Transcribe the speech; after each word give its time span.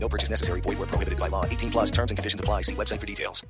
No 0.00 0.08
purchase 0.08 0.30
necessary. 0.30 0.60
Void 0.60 0.78
where 0.78 0.88
prohibited 0.88 1.18
by 1.18 1.28
law. 1.28 1.44
18 1.44 1.70
plus 1.70 1.90
terms 1.90 2.10
and 2.10 2.18
conditions 2.18 2.40
apply. 2.40 2.62
See 2.62 2.74
website 2.74 3.00
for 3.00 3.06
details. 3.06 3.44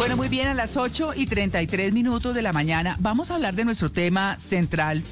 Bueno, 0.00 0.16
muy 0.16 0.28
bien, 0.28 0.48
a 0.48 0.54
las 0.54 0.78
8 0.78 1.12
y 1.14 1.26
33 1.26 1.92
minutos 1.92 2.34
de 2.34 2.40
la 2.40 2.54
mañana 2.54 2.96
vamos 3.00 3.30
a 3.30 3.34
hablar 3.34 3.54
de 3.54 3.66
nuestro 3.66 3.92
tema 3.92 4.38
central 4.38 5.02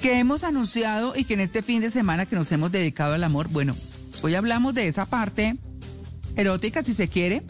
que 0.00 0.20
hemos 0.20 0.44
anunciado 0.44 1.16
y 1.16 1.24
que 1.24 1.34
en 1.34 1.40
este 1.40 1.60
fin 1.60 1.80
de 1.80 1.90
semana 1.90 2.24
que 2.24 2.36
nos 2.36 2.52
hemos 2.52 2.70
dedicado 2.70 3.14
al 3.14 3.24
amor, 3.24 3.48
bueno, 3.48 3.74
hoy 4.22 4.36
hablamos 4.36 4.74
de 4.74 4.86
esa 4.86 5.06
parte 5.06 5.56
erótica 6.36 6.84
si 6.84 6.92
se 6.92 7.08
quiere, 7.08 7.42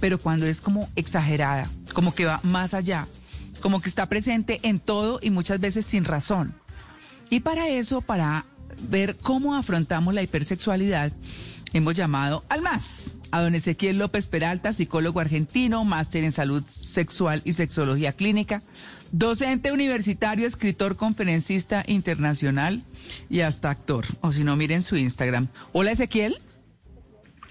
pero 0.00 0.18
cuando 0.18 0.44
es 0.44 0.60
como 0.60 0.86
exagerada, 0.96 1.66
como 1.94 2.14
que 2.14 2.26
va 2.26 2.40
más 2.42 2.74
allá, 2.74 3.06
como 3.60 3.80
que 3.80 3.88
está 3.88 4.06
presente 4.10 4.60
en 4.64 4.80
todo 4.80 5.18
y 5.22 5.30
muchas 5.30 5.60
veces 5.60 5.86
sin 5.86 6.04
razón. 6.04 6.54
Y 7.32 7.40
para 7.40 7.66
eso, 7.66 8.02
para 8.02 8.44
ver 8.90 9.16
cómo 9.16 9.54
afrontamos 9.54 10.12
la 10.12 10.22
hipersexualidad, 10.22 11.12
hemos 11.72 11.94
llamado 11.94 12.44
al 12.50 12.60
más 12.60 13.14
a 13.30 13.40
don 13.40 13.54
Ezequiel 13.54 13.96
López 13.96 14.26
Peralta, 14.26 14.74
psicólogo 14.74 15.18
argentino, 15.18 15.82
máster 15.86 16.24
en 16.24 16.32
salud 16.32 16.62
sexual 16.68 17.40
y 17.46 17.54
sexología 17.54 18.12
clínica, 18.12 18.62
docente 19.12 19.72
universitario, 19.72 20.46
escritor, 20.46 20.96
conferencista 20.96 21.84
internacional 21.86 22.82
y 23.30 23.40
hasta 23.40 23.70
actor. 23.70 24.04
O 24.20 24.30
si 24.30 24.44
no, 24.44 24.54
miren 24.56 24.82
su 24.82 24.98
Instagram. 24.98 25.48
Hola 25.72 25.92
Ezequiel. 25.92 26.36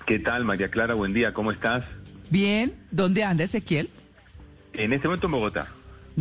¿Qué 0.05 0.19
tal, 0.19 0.45
María 0.45 0.69
Clara? 0.69 0.93
Buen 0.93 1.13
día, 1.13 1.33
¿cómo 1.33 1.51
estás? 1.51 1.85
Bien, 2.29 2.75
¿dónde 2.91 3.23
anda 3.23 3.45
Ezequiel? 3.45 3.89
En 4.73 4.93
este 4.93 5.07
momento 5.07 5.25
en 5.25 5.31
Bogotá. 5.31 5.69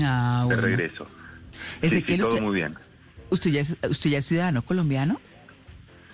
Ah, 0.00 0.46
De 0.48 0.56
regreso. 0.56 1.06
Ezequiel, 1.82 2.06
sí, 2.06 2.12
sí, 2.12 2.18
todo 2.20 2.28
usted, 2.28 2.42
muy 2.42 2.54
bien. 2.54 2.74
Usted 3.30 3.50
ya 3.50 3.60
es, 3.60 3.76
¿usted 3.88 4.10
ya 4.10 4.18
es 4.18 4.26
ciudadano 4.26 4.62
colombiano? 4.62 5.20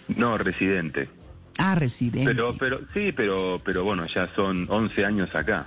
No, 0.09 0.39
residente. 0.39 1.09
Ah, 1.59 1.75
residente. 1.75 2.27
Pero, 2.31 2.55
pero, 2.59 2.81
sí, 2.95 3.13
pero, 3.13 3.61
pero 3.65 3.85
bueno, 3.85 4.07
ya 4.07 4.29
son 4.35 4.67
11 4.69 5.05
años 5.05 5.35
acá. 5.35 5.67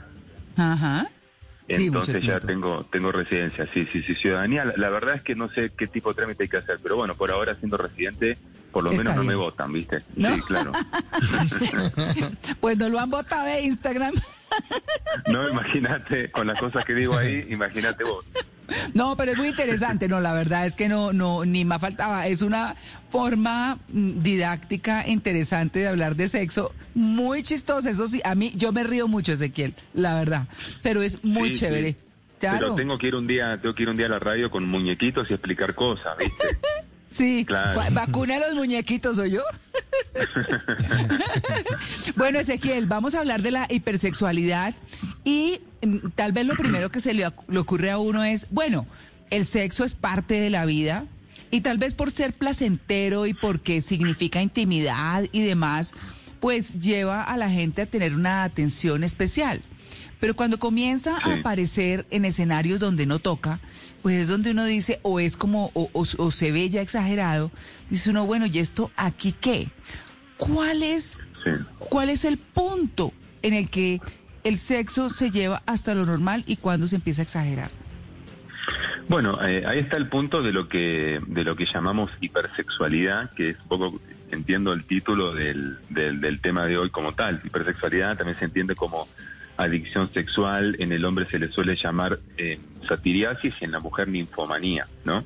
Ajá. 0.55 1.08
Sí, 1.67 1.88
Entonces 1.88 2.23
ya 2.23 2.39
tengo, 2.39 2.83
tengo 2.92 3.11
residencia, 3.11 3.67
sí, 3.72 3.88
sí, 3.92 4.02
sí, 4.02 4.16
ciudadanía. 4.16 4.66
La, 4.66 4.73
la 4.75 4.89
verdad 4.89 5.16
es 5.16 5.22
que 5.22 5.36
no 5.36 5.50
sé 5.50 5.72
qué 5.77 5.88
tipo 5.88 6.09
de 6.09 6.16
trámite 6.16 6.44
hay 6.44 6.50
que 6.50 6.58
hacer, 6.58 6.80
pero 6.81 6.95
bueno, 6.95 7.14
por 7.14 7.31
ahora 7.31 7.53
siendo 7.55 7.77
residente, 7.77 8.38
por 8.72 8.83
lo 8.83 8.92
Está 8.92 9.03
menos 9.03 9.17
no 9.17 9.23
me 9.23 9.36
votan, 9.36 9.72
¿viste? 9.72 10.02
¿No? 10.16 10.33
Sí, 10.36 10.42
claro. 10.42 10.72
Pues 12.59 12.77
no 12.77 12.89
lo 12.89 13.00
han 13.00 13.09
votado 13.09 13.45
de 13.45 13.61
Instagram. 13.61 14.14
No, 15.27 15.47
imagínate, 15.47 16.31
con 16.31 16.47
las 16.47 16.59
cosas 16.59 16.86
que 16.86 16.94
digo 16.94 17.16
ahí, 17.17 17.45
imagínate 17.50 18.03
vos. 18.03 18.25
No, 18.94 19.16
pero 19.17 19.31
es 19.31 19.38
muy 19.38 19.50
interesante, 19.50 20.08
no, 20.08 20.20
la 20.20 20.34
verdad 20.34 20.66
es 20.66 20.75
que 20.75 20.88
no, 20.89 21.14
no, 21.14 21.45
ni 21.45 21.66
más 21.66 21.81
faltaba. 21.81 22.28
Es 22.28 22.42
una 22.42 22.76
forma 23.11 23.78
mm, 23.89 24.20
didáctica 24.22 25.08
interesante 25.08 25.80
de 25.80 25.88
hablar 25.88 26.16
de 26.16 26.28
sexo, 26.28 26.73
muy 26.94 27.44
chistosa, 27.44 27.89
eso 27.89 28.08
sí, 28.08 28.22
a 28.23 28.36
mí, 28.36 28.52
yo 28.56 28.72
me 28.72 28.84
río 28.84 29.08
mucho, 29.08 29.31
Ezequiel, 29.34 29.76
la 29.94 30.16
verdad, 30.16 30.48
pero 30.81 31.02
es 31.02 31.23
muy 31.23 31.50
Sí, 31.50 31.56
sí. 31.56 31.61
chévere. 31.61 31.95
Claro, 32.39 32.59
Pero 32.61 32.76
tengo 32.76 32.98
que 32.98 33.08
ir 33.08 33.16
un 33.16 33.28
día, 33.28 33.58
tengo 33.61 33.76
que 33.76 33.84
ir 33.84 33.89
un 33.89 33.98
día 33.98 34.05
a 34.05 34.10
la 34.10 34.20
radio 34.20 34.49
con 34.49 34.64
muñequitos 34.66 35.30
y 35.30 35.33
explicar 35.33 35.76
cosas, 35.76 36.17
¿viste? 36.17 36.48
sí, 37.11 37.45
claro. 37.45 37.80
va- 37.80 37.89
vacuna 37.89 38.37
a 38.37 38.39
los 38.39 38.55
muñequitos, 38.55 39.17
¿soy 39.17 39.31
yo? 39.31 39.42
bueno, 42.15 42.39
Ezequiel, 42.39 42.86
vamos 42.86 43.15
a 43.15 43.20
hablar 43.20 43.42
de 43.42 43.52
la 43.52 43.67
hipersexualidad 43.70 44.73
y 45.23 45.59
mm, 45.86 46.09
tal 46.15 46.31
vez 46.31 46.45
lo 46.45 46.55
primero 46.55 46.89
que 46.89 47.02
se 47.02 47.14
le 47.14 47.25
ocurre 47.27 47.92
a 47.92 47.99
uno 47.99 48.23
es, 48.23 48.47
bueno, 48.49 48.87
el 49.30 49.45
sexo 49.45 49.83
es 49.83 49.93
parte 49.93 50.39
de 50.39 50.49
la 50.49 50.65
vida 50.65 51.05
y 51.52 51.61
tal 51.61 51.77
vez 51.77 51.93
por 51.93 52.11
ser 52.11 52.33
placentero 52.33 53.26
y 53.26 53.33
porque 53.33 53.81
significa 53.81 54.41
intimidad 54.41 55.26
y 55.31 55.41
demás, 55.41 55.93
pues 56.39 56.80
lleva 56.80 57.23
a 57.23 57.38
la 57.38 57.50
gente 57.50 57.82
a 57.82 57.86
tener 57.86 58.16
una 58.16 58.44
atención 58.44 59.04
especial. 59.04 59.61
Pero 60.20 60.36
cuando 60.36 60.60
comienza 60.60 61.17
a 61.17 61.33
aparecer 61.33 62.05
en 62.11 62.26
escenarios 62.26 62.80
donde 62.80 63.05
no 63.05 63.20
toca, 63.20 63.60
pues 64.02 64.16
es 64.16 64.27
donde 64.27 64.52
uno 64.52 64.66
dice, 64.66 65.00
o 65.02 65.20
es 65.20 65.36
como, 65.38 65.72
o, 65.73 65.89
o- 65.94 66.05
o 66.17 66.32
se 66.32 66.52
ve 66.52 66.70
ya 66.70 66.82
exagerado, 66.82 67.52
dice 67.89 68.10
uno, 68.10 68.26
bueno, 68.26 68.45
¿y 68.45 68.60
esto 68.60 68.92
aquí 68.98 69.33
qué? 69.33 69.67
¿Cuál 70.38 70.83
es, 70.83 71.17
Sí. 71.44 71.52
cuál 71.80 72.10
es 72.10 72.26
el 72.26 72.38
punto 72.38 73.14
en 73.42 73.54
el 73.54 73.70
que 73.70 74.02
el 74.44 74.60
sexo 74.60 75.10
se 75.10 75.32
lleva 75.32 75.61
hasta 75.66 75.95
lo 75.95 76.06
normal 76.06 76.44
y 76.48 76.58
cuándo 76.58 76.88
se 76.88 76.95
empieza 76.98 77.21
a 77.21 77.23
exagerar? 77.23 77.71
Bueno, 79.08 79.39
eh, 79.45 79.64
ahí 79.66 79.80
está 79.80 79.98
el 79.98 80.08
punto 80.08 80.44
de 80.44 80.52
lo 80.52 80.67
que 80.70 81.20
de 81.26 81.44
lo 81.44 81.56
que 81.56 81.66
llamamos 81.66 82.11
hipersexualidad, 82.21 83.32
que 83.32 83.52
es 83.52 83.58
un 83.64 83.67
poco 83.70 84.00
entiendo 84.32 84.73
el 84.73 84.84
título 84.86 85.34
del, 85.34 85.78
del, 85.90 86.22
del 86.22 86.40
tema 86.42 86.66
de 86.66 86.78
hoy 86.78 86.90
como 86.90 87.14
tal. 87.14 87.42
Hipersexualidad 87.44 88.17
también 88.17 88.38
se 88.38 88.45
entiende 88.45 88.76
como 88.76 89.08
adicción 89.58 90.10
sexual, 90.14 90.78
en 90.80 90.94
el 90.94 91.04
hombre 91.04 91.26
se 91.26 91.38
le 91.38 91.52
suele 91.52 91.76
llamar 91.76 92.17
eh, 92.38 92.58
satiriasis 92.88 93.54
y 93.60 93.66
en 93.66 93.72
la 93.73 93.82
mujer 93.82 94.08
ninfomanía, 94.08 94.88
¿no? 95.04 95.26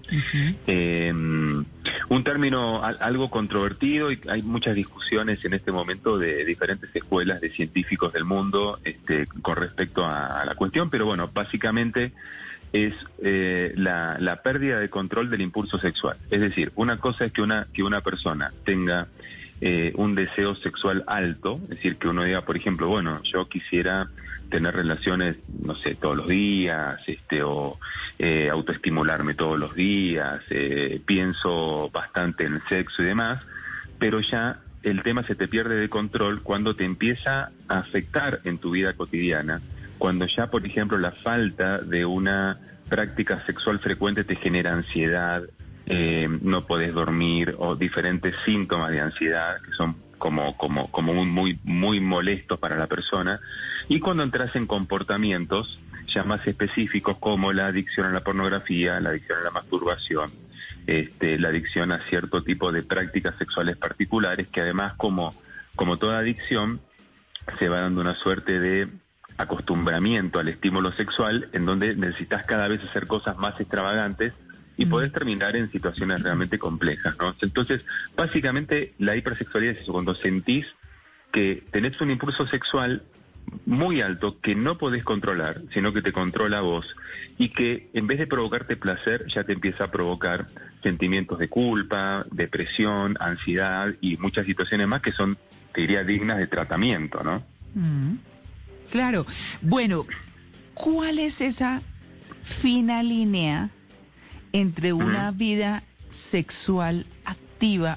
Eh, 0.66 1.12
un 1.14 2.24
término 2.24 2.84
al- 2.84 2.98
algo 3.00 3.30
controvertido 3.30 4.12
y 4.12 4.20
hay 4.28 4.42
muchas 4.42 4.74
discusiones 4.76 5.46
en 5.46 5.54
este 5.54 5.72
momento 5.72 6.18
de 6.18 6.46
diferentes 6.46 6.90
escuelas 6.96 7.42
de 7.42 7.50
científicos 7.52 8.12
del 8.12 8.26
mundo 8.26 8.80
este, 8.84 9.28
con 9.44 9.56
respecto 9.56 10.04
a, 10.04 10.42
a 10.42 10.46
la 10.46 10.56
cuestión, 10.56 10.90
pero 10.90 11.06
bueno, 11.06 11.30
básicamente 11.32 12.12
es 12.74 12.94
eh, 13.24 13.72
la, 13.78 14.18
la 14.20 14.42
pérdida 14.42 14.80
de 14.80 14.90
control 14.90 15.30
del 15.30 15.42
impulso 15.42 15.78
sexual. 15.78 16.18
Es 16.30 16.42
decir, 16.42 16.72
una 16.76 16.98
cosa 16.98 17.26
es 17.26 17.32
que 17.32 17.42
una, 17.42 17.68
que 17.72 17.84
una 17.84 18.02
persona 18.02 18.52
tenga 18.66 19.08
eh, 19.62 19.94
un 19.96 20.16
deseo 20.16 20.56
sexual 20.56 21.06
alto, 21.08 21.60
es 21.64 21.70
decir, 21.70 21.96
que 21.96 22.10
uno 22.10 22.24
diga, 22.24 22.42
por 22.42 22.58
ejemplo, 22.58 22.90
bueno, 22.90 23.22
yo 23.24 23.48
quisiera 23.48 24.10
tener 24.50 24.76
relaciones, 24.76 25.38
no 25.64 25.74
sé, 25.74 25.96
todos 25.96 26.18
los 26.18 26.28
días, 26.28 27.00
este, 27.08 27.44
o 27.44 27.80
eh, 28.20 28.50
autoestimularme 28.52 29.36
todos 29.36 29.58
los 29.58 29.74
días, 29.74 30.42
eh, 30.50 31.00
pienso 31.06 31.90
bastante 31.94 32.46
en 32.46 32.56
el 32.56 32.62
sexo 32.68 33.04
y 33.04 33.06
demás, 33.06 33.42
pero 34.00 34.20
ya 34.20 34.60
el 34.84 35.02
tema 35.02 35.24
se 35.24 35.36
te 35.36 35.48
pierde 35.48 35.76
de 35.78 35.90
control 35.90 36.42
cuando 36.44 36.76
te 36.76 36.84
empieza 36.84 37.52
a 37.70 37.78
afectar 37.78 38.42
en 38.44 38.58
tu 38.58 38.72
vida 38.72 38.94
cotidiana, 38.94 39.62
cuando 40.04 40.26
ya, 40.26 40.48
por 40.48 40.66
ejemplo, 40.66 40.98
la 40.98 41.12
falta 41.12 41.78
de 41.78 42.06
una 42.06 42.60
práctica 42.90 43.42
sexual 43.46 43.80
frecuente 43.80 44.26
te 44.26 44.36
genera 44.36 44.74
ansiedad, 44.74 45.44
eh, 45.86 46.28
no 46.42 46.68
podés 46.68 46.94
dormir 46.94 47.56
o 47.58 47.78
diferentes 47.78 48.36
síntomas 48.44 48.92
de 48.92 49.00
ansiedad 49.00 49.62
que 49.62 49.72
son 49.72 49.96
como, 50.18 50.58
como, 50.58 50.92
como 50.92 51.14
muy, 51.24 51.58
muy, 51.64 52.02
molestos 52.02 52.60
para 52.60 52.76
la 52.76 52.88
persona. 52.88 53.40
Y 53.88 54.02
cuando 54.02 54.24
entras 54.24 54.54
en 54.58 54.68
comportamientos 54.68 55.80
ya 56.08 56.26
más 56.26 56.46
específicos 56.48 57.18
como 57.18 57.54
la 57.54 57.68
adicción 57.68 58.06
a 58.08 58.12
la 58.12 58.26
pornografía, 58.26 59.00
la 59.00 59.12
adicción 59.12 59.40
a 59.40 59.44
la 59.44 59.52
masturbación, 59.52 60.30
este, 60.86 61.40
la 61.40 61.48
adicción 61.48 61.94
a 61.94 62.00
cierto 62.00 62.44
tipo 62.44 62.74
de 62.74 62.84
prácticas 62.84 63.36
sexuales 63.38 63.78
particulares, 63.78 64.50
que 64.50 64.60
además 64.60 64.96
como 64.96 65.34
toda 65.98 66.20
adicción 66.20 66.82
se 67.58 67.70
va 67.70 67.80
dando 67.80 68.02
una 68.02 68.16
suerte 68.16 68.60
de 68.60 68.90
acostumbramiento 69.38 70.40
al 70.40 70.48
estímulo 70.48 70.92
sexual 70.92 71.50
en 71.54 71.66
donde 71.66 71.96
necesitas 71.96 72.46
cada 72.46 72.68
vez 72.68 72.84
hacer 72.84 73.08
cosas 73.08 73.38
más 73.38 73.60
extravagantes 73.60 74.34
y 74.76 74.86
podés 74.88 75.12
terminar 75.12 75.56
en 75.56 75.72
situaciones 75.72 76.24
realmente 76.24 76.58
complejas, 76.58 77.16
¿no? 77.20 77.36
Entonces, 77.42 77.82
básicamente 78.16 78.94
la 78.98 79.16
hipersexualidad 79.16 79.76
es 79.76 79.82
eso, 79.82 79.94
cuando 79.94 80.16
sentís 80.16 80.66
que 81.32 81.64
tenés 81.72 82.00
un 82.02 82.12
impulso 82.12 82.48
sexual 82.48 83.04
muy 83.66 84.02
alto 84.02 84.40
que 84.40 84.56
no 84.56 84.78
podés 84.78 85.04
controlar, 85.04 85.62
sino 85.74 85.94
que 85.94 86.02
te 86.02 86.12
controla 86.12 86.62
vos 86.62 86.96
y 87.38 87.50
que 87.50 87.90
en 87.94 88.08
vez 88.08 88.20
de 88.20 88.28
provocarte 88.28 88.76
placer 88.76 89.26
ya 89.28 89.44
te 89.44 89.54
empieza 89.54 89.86
a 89.86 89.92
provocar 89.92 90.48
sentimientos 90.82 91.40
de 91.40 91.50
culpa, 91.50 92.26
depresión, 92.32 93.18
ansiedad 93.20 93.94
y 94.02 94.18
muchas 94.18 94.46
situaciones 94.46 94.88
más 94.88 95.02
que 95.02 95.12
son, 95.12 95.38
te 95.74 95.82
diría, 95.82 96.04
dignas 96.04 96.38
de 96.38 96.48
tratamiento, 96.48 97.24
¿no? 97.24 97.44
Mm. 97.76 98.16
Claro. 98.94 99.26
Bueno, 99.62 100.06
¿cuál 100.74 101.18
es 101.18 101.42
esa 101.42 101.82
fina 102.44 103.02
línea 103.02 103.72
entre 104.52 104.94
una 104.94 105.32
vida 105.32 105.84
sexual 106.12 107.06
activa 107.26 107.44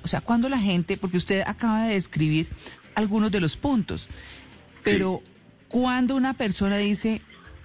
o 0.05 0.09
sea, 0.09 0.21
cuando 0.21 0.49
la 0.49 0.59
gente, 0.59 0.97
porque 0.97 1.17
usted 1.17 1.43
acaba 1.45 1.87
de 1.87 1.95
describir 1.95 2.47
algunos 2.95 3.33
de 3.33 3.41
los 3.41 3.57
puntos, 3.57 4.07
pero 4.85 5.23
cuando 5.69 6.15
una 6.15 6.35
persona 6.35 6.77
dice, 6.77 7.21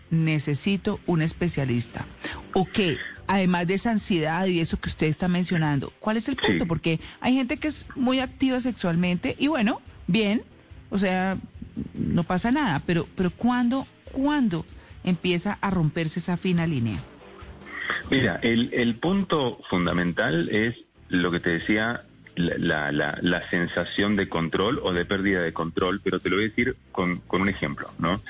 necesito 0.09 0.99
un 1.05 1.21
especialista, 1.21 2.05
o 2.53 2.65
que 2.65 2.97
además 3.27 3.67
de 3.67 3.75
esa 3.75 3.91
ansiedad 3.91 4.47
y 4.47 4.59
eso 4.59 4.79
que 4.79 4.89
usted 4.89 5.07
está 5.07 5.27
mencionando, 5.27 5.93
¿cuál 5.99 6.17
es 6.17 6.27
el 6.27 6.37
punto? 6.37 6.65
Porque 6.65 6.99
hay 7.19 7.35
gente 7.35 7.57
que 7.57 7.67
es 7.67 7.85
muy 7.95 8.19
activa 8.19 8.59
sexualmente 8.59 9.35
y 9.37 9.47
bueno, 9.47 9.79
bien, 10.07 10.41
o 10.89 10.97
sea, 10.97 11.37
no 11.93 12.23
pasa 12.23 12.51
nada, 12.51 12.81
pero, 12.85 13.07
pero 13.15 13.31
¿cuándo, 13.31 13.87
¿cuándo 14.11 14.65
empieza 15.03 15.57
a 15.61 15.69
romperse 15.69 16.19
esa 16.19 16.37
fina 16.37 16.67
línea? 16.67 16.99
Mira, 18.09 18.39
el, 18.43 18.69
el 18.73 18.95
punto 18.95 19.59
fundamental 19.69 20.49
es 20.49 20.75
lo 21.09 21.31
que 21.31 21.39
te 21.39 21.49
decía, 21.51 22.03
la, 22.35 22.91
la, 22.91 23.17
la, 23.21 23.49
sensación 23.49 24.15
de 24.15 24.29
control 24.29 24.79
o 24.83 24.93
de 24.93 25.05
pérdida 25.05 25.41
de 25.41 25.53
control, 25.53 25.99
pero 26.01 26.19
te 26.19 26.29
lo 26.29 26.37
voy 26.37 26.45
a 26.45 26.47
decir 26.47 26.75
con, 26.91 27.17
con 27.19 27.41
un 27.41 27.49
ejemplo, 27.49 27.91
¿no? 27.99 28.21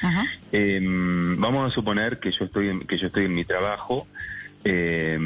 Eh, 0.51 0.79
vamos 1.37 1.69
a 1.69 1.73
suponer 1.73 2.19
que 2.19 2.31
yo 2.31 2.45
estoy 2.45 2.69
en, 2.69 2.79
que 2.81 2.97
yo 2.97 3.07
estoy 3.07 3.25
en 3.25 3.35
mi 3.35 3.45
trabajo 3.45 4.07
eh, 4.63 5.19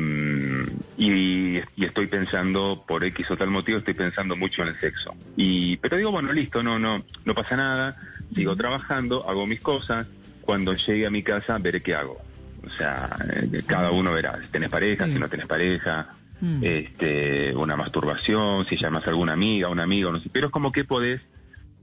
y, 0.97 1.57
y, 1.57 1.85
estoy 1.85 2.07
pensando 2.07 2.83
por 2.87 3.03
X 3.03 3.31
o 3.31 3.37
tal 3.37 3.49
motivo 3.49 3.79
estoy 3.79 3.93
pensando 3.93 4.35
mucho 4.35 4.61
en 4.61 4.69
el 4.69 4.79
sexo 4.79 5.13
y 5.35 5.77
pero 5.77 5.97
digo 5.97 6.11
bueno 6.11 6.31
listo 6.31 6.63
no 6.63 6.79
no 6.79 7.03
no 7.25 7.33
pasa 7.33 7.57
nada 7.57 7.97
sigo 8.33 8.55
trabajando 8.55 9.27
hago 9.27 9.45
mis 9.45 9.59
cosas 9.61 10.07
cuando 10.41 10.73
llegue 10.73 11.05
a 11.05 11.09
mi 11.09 11.21
casa 11.21 11.57
veré 11.57 11.81
qué 11.81 11.95
hago 11.95 12.21
o 12.65 12.69
sea 12.69 13.09
eh, 13.33 13.61
cada 13.67 13.91
uno 13.91 14.13
verá 14.13 14.41
si 14.41 14.47
tenés 14.47 14.69
pareja 14.69 15.05
si 15.05 15.15
no 15.15 15.27
tenés 15.27 15.47
pareja 15.47 16.15
Mm. 16.41 16.63
este, 16.63 17.55
una 17.55 17.75
masturbación, 17.77 18.65
si 18.65 18.77
llamas 18.77 19.05
a 19.07 19.09
alguna 19.09 19.33
amiga, 19.33 19.69
un 19.69 19.79
amigo, 19.79 20.11
no 20.11 20.19
sé, 20.19 20.29
pero 20.31 20.47
es 20.47 20.51
como 20.51 20.71
que 20.71 20.83
podés, 20.83 21.21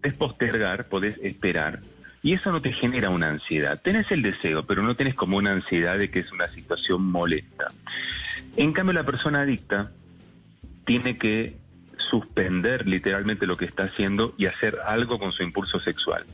podés 0.01 0.17
postergar, 0.17 0.89
podés 0.89 1.19
esperar. 1.23 1.81
Y 2.23 2.35
eso 2.35 2.53
no 2.53 2.63
te 2.63 2.73
genera 2.73 3.11
una 3.11 3.29
ansiedad. 3.29 3.81
Tenés 3.83 4.11
el 4.13 4.23
deseo, 4.23 4.65
pero 4.65 4.83
no 4.83 4.95
tenés 4.95 5.15
como 5.15 5.37
una 5.37 5.51
ansiedad 5.51 5.99
de 5.99 6.11
que 6.11 6.21
es 6.21 6.31
una 6.33 6.49
situación 6.49 7.05
molesta. 7.05 7.73
En 8.57 8.73
cambio, 8.73 8.93
la 8.93 9.05
persona 9.05 9.41
adicta 9.41 9.91
tiene 10.85 11.19
que 11.19 11.57
suspender 12.11 12.87
literalmente 12.87 13.47
lo 13.47 13.57
que 13.57 13.65
está 13.65 13.85
haciendo 13.85 14.35
y 14.37 14.47
hacer 14.47 14.79
algo 14.87 15.19
con 15.19 15.33
su 15.33 15.43
impulso 15.43 15.81
sexual. 15.81 16.25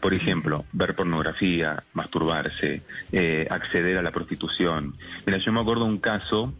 Por 0.00 0.14
ejemplo, 0.14 0.64
ver 0.72 0.94
pornografía, 0.94 1.82
masturbarse, 1.92 2.82
eh, 3.12 3.46
acceder 3.50 3.98
a 3.98 4.02
la 4.02 4.12
prostitución. 4.12 4.94
Mira, 5.26 5.38
yo 5.38 5.52
me 5.52 5.60
acuerdo 5.60 5.84
un 5.84 5.98
caso 5.98 6.54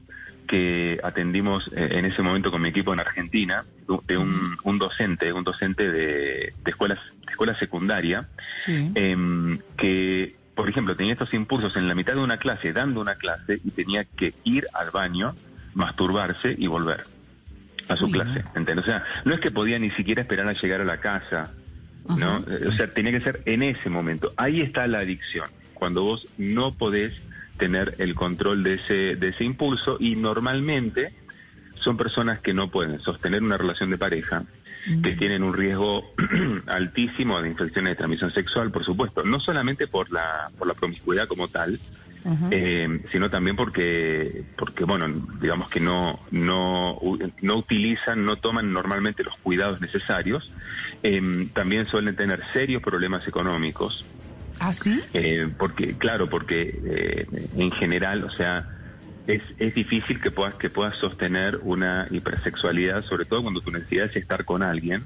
que 0.46 1.00
atendimos 1.02 1.70
eh, 1.74 1.88
en 1.92 2.04
ese 2.04 2.22
momento 2.22 2.50
con 2.50 2.62
mi 2.62 2.68
equipo 2.68 2.92
en 2.92 3.00
Argentina, 3.00 3.64
de 4.06 4.16
un, 4.16 4.56
un 4.62 4.78
docente, 4.78 5.32
un 5.32 5.44
docente 5.44 5.90
de, 5.90 6.52
de 6.64 6.70
escuelas, 6.70 6.98
de 7.24 7.32
escuela 7.32 7.58
secundaria, 7.58 8.28
em, 8.66 9.58
que, 9.76 10.34
por 10.54 10.68
ejemplo, 10.68 10.96
tenía 10.96 11.12
estos 11.12 11.34
impulsos 11.34 11.76
en 11.76 11.88
la 11.88 11.94
mitad 11.94 12.14
de 12.14 12.20
una 12.20 12.38
clase, 12.38 12.72
dando 12.72 13.00
una 13.00 13.16
clase, 13.16 13.60
y 13.64 13.70
tenía 13.70 14.04
que 14.04 14.34
ir 14.44 14.66
al 14.72 14.90
baño, 14.90 15.34
masturbarse 15.74 16.54
y 16.56 16.66
volver 16.66 17.04
a 17.88 17.96
su 17.96 18.10
clase. 18.10 18.44
¿entiendes? 18.54 18.84
O 18.84 18.86
sea, 18.86 19.04
no 19.24 19.34
es 19.34 19.40
que 19.40 19.50
podía 19.50 19.78
ni 19.78 19.90
siquiera 19.90 20.22
esperar 20.22 20.48
a 20.48 20.52
llegar 20.52 20.80
a 20.80 20.84
la 20.84 20.98
casa, 20.98 21.52
¿no? 22.16 22.44
O 22.66 22.72
sea, 22.72 22.88
tenía 22.88 23.12
que 23.12 23.20
ser 23.20 23.42
en 23.44 23.62
ese 23.62 23.90
momento. 23.90 24.32
Ahí 24.36 24.60
está 24.60 24.86
la 24.86 25.00
adicción, 25.00 25.48
cuando 25.74 26.02
vos 26.02 26.26
no 26.38 26.72
podés 26.72 27.20
tener 27.56 27.94
el 27.98 28.14
control 28.14 28.62
de 28.62 28.74
ese, 28.74 29.16
de 29.16 29.28
ese 29.28 29.44
impulso 29.44 29.96
y 29.98 30.16
normalmente 30.16 31.12
son 31.74 31.96
personas 31.96 32.40
que 32.40 32.54
no 32.54 32.70
pueden 32.70 32.98
sostener 32.98 33.42
una 33.42 33.56
relación 33.56 33.90
de 33.90 33.98
pareja, 33.98 34.44
que 35.02 35.16
tienen 35.16 35.42
un 35.42 35.52
riesgo 35.52 36.12
altísimo 36.66 37.40
de 37.42 37.48
infecciones 37.48 37.92
de 37.92 37.96
transmisión 37.96 38.30
sexual, 38.30 38.70
por 38.70 38.84
supuesto, 38.84 39.24
no 39.24 39.40
solamente 39.40 39.86
por 39.88 40.10
la, 40.12 40.50
por 40.56 40.66
la 40.66 40.74
promiscuidad 40.74 41.26
como 41.26 41.48
tal, 41.48 41.78
eh, 42.50 43.00
sino 43.12 43.30
también 43.30 43.54
porque, 43.54 44.44
porque 44.56 44.84
bueno, 44.84 45.06
digamos 45.40 45.68
que 45.68 45.78
no, 45.78 46.18
no, 46.32 46.98
no 47.40 47.56
utilizan, 47.56 48.24
no 48.24 48.36
toman 48.36 48.72
normalmente 48.72 49.22
los 49.22 49.36
cuidados 49.38 49.80
necesarios, 49.80 50.52
eh, 51.04 51.48
también 51.52 51.86
suelen 51.86 52.16
tener 52.16 52.42
serios 52.52 52.82
problemas 52.82 53.28
económicos, 53.28 54.06
¿Ah, 54.58 54.72
sí? 54.72 55.00
Eh, 55.12 55.48
porque, 55.58 55.96
claro, 55.96 56.28
porque 56.28 56.80
eh, 56.84 57.26
en 57.56 57.70
general, 57.72 58.24
o 58.24 58.30
sea, 58.30 58.68
es, 59.26 59.42
es 59.58 59.74
difícil 59.74 60.20
que 60.20 60.30
puedas, 60.30 60.54
que 60.54 60.70
puedas 60.70 60.96
sostener 60.96 61.58
una 61.62 62.06
hipersexualidad, 62.10 63.04
sobre 63.04 63.24
todo 63.24 63.42
cuando 63.42 63.60
tu 63.60 63.70
necesidad 63.70 64.06
es 64.06 64.16
estar 64.16 64.44
con 64.44 64.62
alguien 64.62 65.04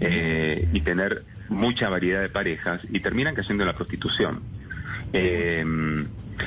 eh, 0.00 0.68
y 0.72 0.80
tener 0.80 1.24
mucha 1.48 1.88
variedad 1.88 2.20
de 2.20 2.28
parejas 2.28 2.80
y 2.90 3.00
terminan 3.00 3.34
cayendo 3.34 3.62
en 3.64 3.68
la 3.68 3.74
prostitución. 3.74 4.40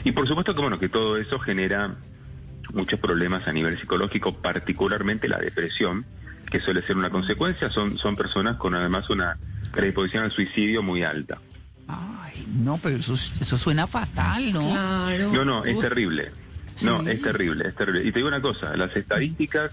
y 0.04 0.12
por 0.12 0.28
supuesto 0.28 0.56
que, 0.56 0.62
bueno, 0.62 0.80
que 0.80 0.90
todo 0.90 1.18
eso 1.18 1.40
genera 1.40 1.96
muchos 2.74 3.00
problemas 3.00 3.48
a 3.48 3.54
nivel 3.54 3.78
psicológico, 3.80 4.34
particularmente 4.34 5.28
la 5.28 5.40
depresión, 5.40 6.06
que 6.52 6.60
suele 6.60 6.82
ser 6.82 6.98
una 6.98 7.10
consecuencia, 7.10 7.70
son, 7.70 7.98
son 7.98 8.16
personas 8.16 8.58
con 8.58 8.76
además 8.76 9.10
una 9.10 9.38
predisposición 9.72 10.24
al 10.24 10.32
suicidio 10.32 10.84
muy 10.84 11.04
alta. 11.04 11.40
Ay, 11.88 12.48
no, 12.56 12.78
pero 12.78 12.98
eso, 12.98 13.14
eso 13.14 13.58
suena 13.58 13.88
fatal, 13.88 14.52
¿no? 14.54 14.62
Claro. 14.62 15.32
No, 15.32 15.46
no, 15.46 15.66
es 15.66 15.80
terrible. 15.80 16.32
No, 16.84 17.08
es 17.08 17.22
terrible, 17.22 17.68
es 17.68 17.76
terrible. 17.76 18.02
Y 18.04 18.12
te 18.12 18.20
digo 18.20 18.28
una 18.28 18.42
cosa, 18.42 18.76
las 18.76 18.96
estadísticas, 18.96 19.72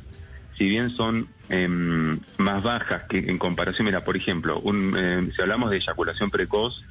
si 0.57 0.69
bien 0.69 0.91
son 0.91 1.29
em, 1.49 2.21
más 2.39 2.63
bajas 2.63 3.05
que 3.09 3.19
en 3.19 3.39
comparación, 3.39 3.87
mira, 3.87 4.05
por 4.05 4.17
ejemplo, 4.17 4.61
un, 4.61 4.97
em, 4.97 5.33
si 5.33 5.43
hablamos 5.43 5.71
de 5.71 5.79
eyaculación 5.79 6.31
precoz, 6.31 6.85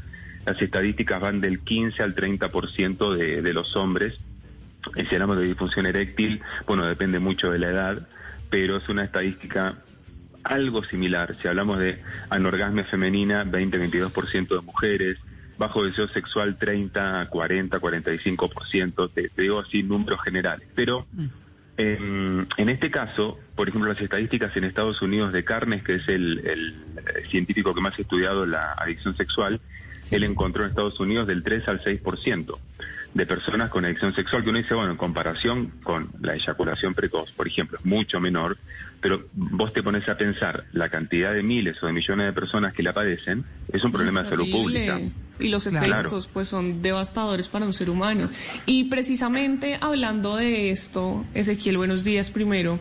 las 0.45 0.61
estadísticas 0.61 1.21
van 1.21 1.39
del 1.39 1.59
15 1.59 2.03
al 2.03 2.15
30% 2.15 3.13
de, 3.13 3.41
de 3.41 3.53
los 3.53 3.75
hombres. 3.75 4.15
Y 4.95 5.05
si 5.05 5.15
hablamos 5.15 5.37
de 5.37 5.43
disfunción 5.43 5.85
eréctil, 5.85 6.41
bueno, 6.65 6.85
depende 6.85 7.19
mucho 7.19 7.51
de 7.51 7.59
la 7.59 7.69
edad, 7.69 8.07
pero 8.49 8.77
es 8.77 8.89
una 8.89 9.03
estadística 9.03 9.75
algo 10.43 10.83
similar. 10.83 11.35
Si 11.41 11.47
hablamos 11.47 11.79
de 11.79 12.01
anorgasmia 12.29 12.83
femenina, 12.83 13.43
20-22% 13.45 14.47
de 14.47 14.61
mujeres, 14.61 15.17
bajo 15.57 15.83
deseo 15.83 16.07
sexual 16.07 16.57
30, 16.57 17.27
40, 17.29 17.79
45%, 17.79 19.11
te, 19.13 19.29
te 19.29 19.41
digo 19.41 19.59
así 19.59 19.83
números 19.83 20.21
generales. 20.21 20.67
Pero 20.75 21.05
en, 21.77 22.47
en, 22.57 22.69
este 22.69 22.89
caso, 22.89 23.39
por 23.55 23.69
ejemplo, 23.69 23.89
las 23.91 24.01
estadísticas 24.01 24.55
en 24.57 24.63
Estados 24.63 25.01
Unidos 25.01 25.31
de 25.33 25.43
Carnes, 25.43 25.83
que 25.83 25.95
es 25.95 26.07
el, 26.07 26.39
el 26.45 27.25
científico 27.27 27.73
que 27.73 27.81
más 27.81 27.97
ha 27.97 28.01
estudiado 28.01 28.45
la 28.45 28.73
adicción 28.73 29.15
sexual, 29.15 29.61
sí. 30.01 30.15
él 30.15 30.23
encontró 30.23 30.63
en 30.63 30.69
Estados 30.69 30.99
Unidos 30.99 31.27
del 31.27 31.43
3 31.43 31.67
al 31.67 31.83
6% 31.83 32.57
de 33.13 33.25
personas 33.25 33.69
con 33.69 33.85
adicción 33.85 34.13
sexual, 34.13 34.43
que 34.43 34.49
uno 34.49 34.59
dice, 34.59 34.73
bueno, 34.73 34.91
en 34.91 34.97
comparación 34.97 35.71
con 35.83 36.09
la 36.21 36.35
eyaculación 36.35 36.93
precoz, 36.93 37.31
por 37.31 37.47
ejemplo, 37.47 37.77
es 37.77 37.85
mucho 37.85 38.19
menor, 38.19 38.57
pero 39.01 39.25
vos 39.33 39.73
te 39.73 39.83
pones 39.83 40.07
a 40.07 40.17
pensar 40.17 40.65
la 40.71 40.89
cantidad 40.89 41.33
de 41.33 41.43
miles 41.43 41.81
o 41.83 41.87
de 41.87 41.93
millones 41.93 42.25
de 42.27 42.33
personas 42.33 42.73
que 42.73 42.83
la 42.83 42.93
padecen, 42.93 43.43
es 43.71 43.83
un 43.83 43.91
problema 43.91 44.23
de 44.23 44.29
salud 44.29 44.51
pública 44.51 44.99
y 45.41 45.49
los 45.49 45.67
efectos 45.67 46.29
pues 46.31 46.47
son 46.47 46.81
devastadores 46.81 47.47
para 47.47 47.65
un 47.65 47.73
ser 47.73 47.89
humano. 47.89 48.29
Y 48.65 48.85
precisamente 48.85 49.77
hablando 49.81 50.35
de 50.35 50.71
esto, 50.71 51.25
Ezequiel, 51.33 51.77
buenos 51.77 52.03
días 52.03 52.29
primero, 52.29 52.79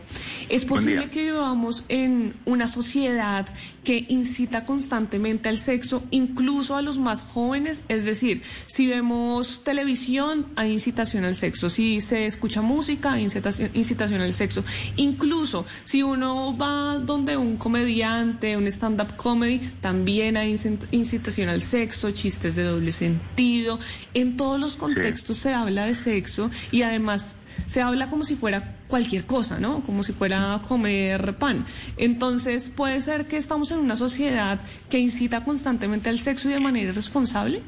¿es 0.49 0.65
posible 0.65 1.09
que 1.09 1.23
vivamos 1.23 1.83
en 1.89 2.33
una 2.45 2.67
sociedad 2.67 3.47
que 3.83 4.05
incita 4.09 4.65
constantemente 4.65 5.49
al 5.49 5.57
sexo, 5.57 6.03
incluso 6.11 6.75
a 6.75 6.81
los 6.81 6.97
más 6.97 7.21
jóvenes? 7.21 7.83
Es 7.87 8.05
decir, 8.05 8.41
si 8.67 8.87
vemos 8.87 9.63
televisión, 9.63 10.47
hay 10.55 10.73
incitación 10.73 11.25
al 11.25 11.35
sexo, 11.35 11.69
si 11.69 12.01
se 12.01 12.25
escucha 12.25 12.61
música, 12.61 13.13
hay 13.13 13.23
incitación, 13.23 13.71
incitación 13.73 14.21
al 14.21 14.33
sexo, 14.33 14.63
incluso 14.95 15.65
si 15.83 16.03
uno 16.03 16.55
va 16.57 16.97
donde 16.99 17.37
un 17.37 17.57
comediante, 17.57 18.57
un 18.57 18.67
stand-up 18.67 19.15
comedy, 19.15 19.59
también 19.81 20.37
hay 20.37 20.57
incitación 20.91 21.49
al 21.49 21.61
sexo, 21.61 22.11
chistes 22.11 22.50
de 22.55 22.63
doble 22.63 22.91
sentido. 22.91 23.79
En 24.13 24.37
todos 24.37 24.59
los 24.59 24.75
contextos 24.75 25.37
sí. 25.37 25.43
se 25.43 25.53
habla 25.53 25.85
de 25.85 25.95
sexo 25.95 26.51
y 26.71 26.83
además 26.83 27.35
se 27.67 27.81
habla 27.81 28.09
como 28.09 28.23
si 28.23 28.35
fuera 28.35 28.75
cualquier 28.87 29.25
cosa, 29.25 29.59
¿no? 29.59 29.81
Como 29.81 30.03
si 30.03 30.13
fuera 30.13 30.61
comer 30.67 31.35
pan. 31.35 31.65
Entonces, 31.97 32.69
¿puede 32.69 33.01
ser 33.01 33.27
que 33.27 33.37
estamos 33.37 33.71
en 33.71 33.79
una 33.79 33.95
sociedad 33.95 34.59
que 34.89 34.99
incita 34.99 35.43
constantemente 35.43 36.09
al 36.09 36.19
sexo 36.19 36.49
y 36.49 36.53
de 36.53 36.59
manera 36.59 36.89
irresponsable? 36.89 37.61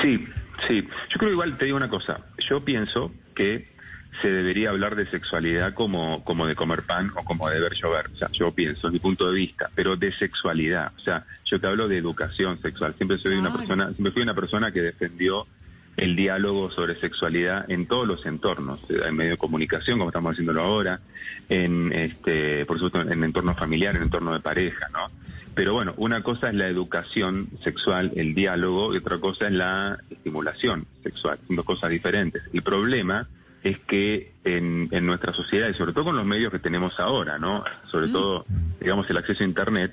Sí, 0.00 0.26
sí. 0.68 0.86
Yo 1.10 1.18
creo 1.18 1.32
igual, 1.32 1.56
te 1.56 1.66
digo 1.66 1.76
una 1.76 1.88
cosa. 1.88 2.20
Yo 2.48 2.64
pienso 2.64 3.12
que 3.34 3.73
se 4.20 4.30
debería 4.30 4.70
hablar 4.70 4.96
de 4.96 5.06
sexualidad 5.06 5.74
como, 5.74 6.22
como 6.24 6.46
de 6.46 6.54
comer 6.54 6.82
pan 6.82 7.10
o 7.16 7.24
como 7.24 7.48
de 7.48 7.60
ver 7.60 7.74
llover. 7.74 8.06
O 8.12 8.16
sea, 8.16 8.28
yo 8.32 8.52
pienso, 8.52 8.86
es 8.86 8.92
mi 8.92 8.98
punto 8.98 9.30
de 9.30 9.36
vista, 9.36 9.70
pero 9.74 9.96
de 9.96 10.12
sexualidad. 10.12 10.92
O 10.96 11.00
sea, 11.00 11.24
yo 11.44 11.60
te 11.60 11.66
hablo 11.66 11.88
de 11.88 11.98
educación 11.98 12.60
sexual. 12.60 12.94
Siempre 12.94 13.18
soy 13.18 13.32
claro. 13.32 13.48
una 13.48 13.58
persona, 13.58 13.92
siempre 13.92 14.12
fui 14.12 14.22
una 14.22 14.34
persona 14.34 14.72
que 14.72 14.82
defendió 14.82 15.46
el 15.96 16.16
diálogo 16.16 16.70
sobre 16.70 16.96
sexualidad 16.96 17.70
en 17.70 17.86
todos 17.86 18.06
los 18.06 18.26
entornos, 18.26 18.80
en 18.88 19.14
medio 19.14 19.32
de 19.32 19.36
comunicación, 19.36 19.98
como 19.98 20.10
estamos 20.10 20.32
haciéndolo 20.32 20.62
ahora, 20.62 21.00
en 21.48 21.92
este, 21.92 22.66
por 22.66 22.78
supuesto, 22.78 23.08
en 23.10 23.22
entorno 23.22 23.54
familiar, 23.54 23.94
en 23.94 24.02
entorno 24.02 24.32
de 24.32 24.40
pareja, 24.40 24.88
¿no? 24.92 25.10
Pero 25.54 25.72
bueno, 25.72 25.94
una 25.98 26.20
cosa 26.22 26.48
es 26.48 26.54
la 26.54 26.66
educación 26.66 27.48
sexual, 27.62 28.10
el 28.16 28.34
diálogo, 28.34 28.92
y 28.92 28.96
otra 28.96 29.18
cosa 29.18 29.46
es 29.46 29.52
la 29.52 29.98
estimulación 30.10 30.86
sexual, 31.04 31.38
son 31.46 31.56
dos 31.56 31.64
cosas 31.64 31.90
diferentes. 31.90 32.42
El 32.52 32.62
problema 32.62 33.28
es 33.64 33.78
que 33.78 34.30
en, 34.44 34.88
nuestra 35.06 35.32
sociedad, 35.32 35.68
y 35.70 35.74
sobre 35.74 35.94
todo 35.94 36.04
con 36.04 36.16
los 36.16 36.26
medios 36.26 36.52
que 36.52 36.58
tenemos 36.58 37.00
ahora, 37.00 37.38
¿no? 37.38 37.64
Sobre 37.86 38.08
mm. 38.08 38.12
todo, 38.12 38.46
digamos, 38.78 39.08
el 39.08 39.16
acceso 39.16 39.42
a 39.42 39.46
Internet, 39.46 39.92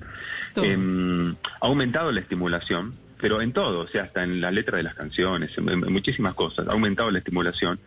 em, 0.58 1.32
ha 1.32 1.66
aumentado 1.66 2.12
la 2.12 2.20
estimulación, 2.20 2.94
pero 3.20 3.42
en 3.42 3.54
todo, 3.54 3.80
o 3.80 3.88
sea, 3.88 4.04
hasta 4.04 4.24
en 4.24 4.42
la 4.42 4.52
letra 4.52 4.76
de 4.76 4.84
las 4.84 4.94
canciones, 4.94 5.58
en, 5.58 5.80
muchísimas 5.92 6.34
cosas, 6.34 6.68
ha 6.68 6.74
aumentado 6.74 7.10
la 7.12 7.20
estimulación, 7.20 7.80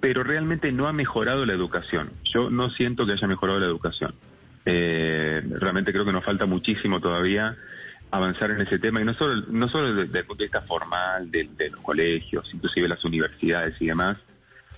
pero 0.00 0.22
realmente 0.24 0.72
no 0.72 0.88
ha 0.88 0.94
mejorado 0.94 1.44
la 1.44 1.52
educación. 1.52 2.10
Yo 2.24 2.48
no 2.48 2.70
siento 2.70 3.04
que 3.04 3.12
haya 3.12 3.28
mejorado 3.28 3.60
la 3.60 3.66
educación. 3.66 4.14
Eh, 4.64 5.42
realmente 5.60 5.92
creo 5.92 6.06
que 6.06 6.12
nos 6.12 6.24
falta 6.24 6.46
muchísimo 6.46 7.00
todavía 7.00 7.54
avanzar 8.10 8.50
en 8.50 8.62
ese 8.62 8.78
tema, 8.78 9.02
y 9.02 9.04
no 9.04 9.12
solo, 9.12 9.44
no 9.50 9.68
solo 9.68 9.94
desde, 9.94 10.20
el 10.20 10.24
punto 10.24 10.38
de 10.38 10.46
vista 10.46 10.62
formal 10.62 11.30
de, 11.30 11.70
los 11.70 11.80
colegios, 11.82 12.48
inclusive 12.54 12.88
las 12.88 13.04
universidades 13.04 13.74
y 13.80 13.88
demás, 13.88 14.16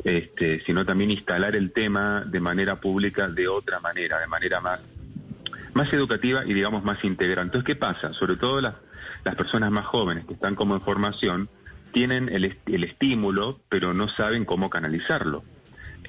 este, 0.04 0.60
sino 0.60 0.84
también 0.84 1.10
instalar 1.10 1.56
el 1.56 1.72
tema 1.72 2.22
de 2.26 2.40
manera 2.40 2.76
pública 2.76 3.28
de 3.28 3.48
otra 3.48 3.80
manera, 3.80 4.18
de 4.18 4.26
manera 4.26 4.60
más, 4.60 4.80
más 5.74 5.92
educativa 5.92 6.44
y 6.44 6.54
digamos 6.54 6.84
más 6.84 7.02
integral. 7.04 7.46
Entonces, 7.46 7.66
¿qué 7.66 7.76
pasa? 7.76 8.12
Sobre 8.12 8.36
todo 8.36 8.60
las, 8.60 8.74
las 9.24 9.34
personas 9.34 9.70
más 9.70 9.86
jóvenes 9.86 10.24
que 10.26 10.34
están 10.34 10.54
como 10.54 10.74
en 10.74 10.80
formación 10.80 11.48
tienen 11.92 12.28
el, 12.28 12.56
el 12.66 12.84
estímulo, 12.84 13.60
pero 13.68 13.94
no 13.94 14.08
saben 14.08 14.44
cómo 14.44 14.70
canalizarlo. 14.70 15.44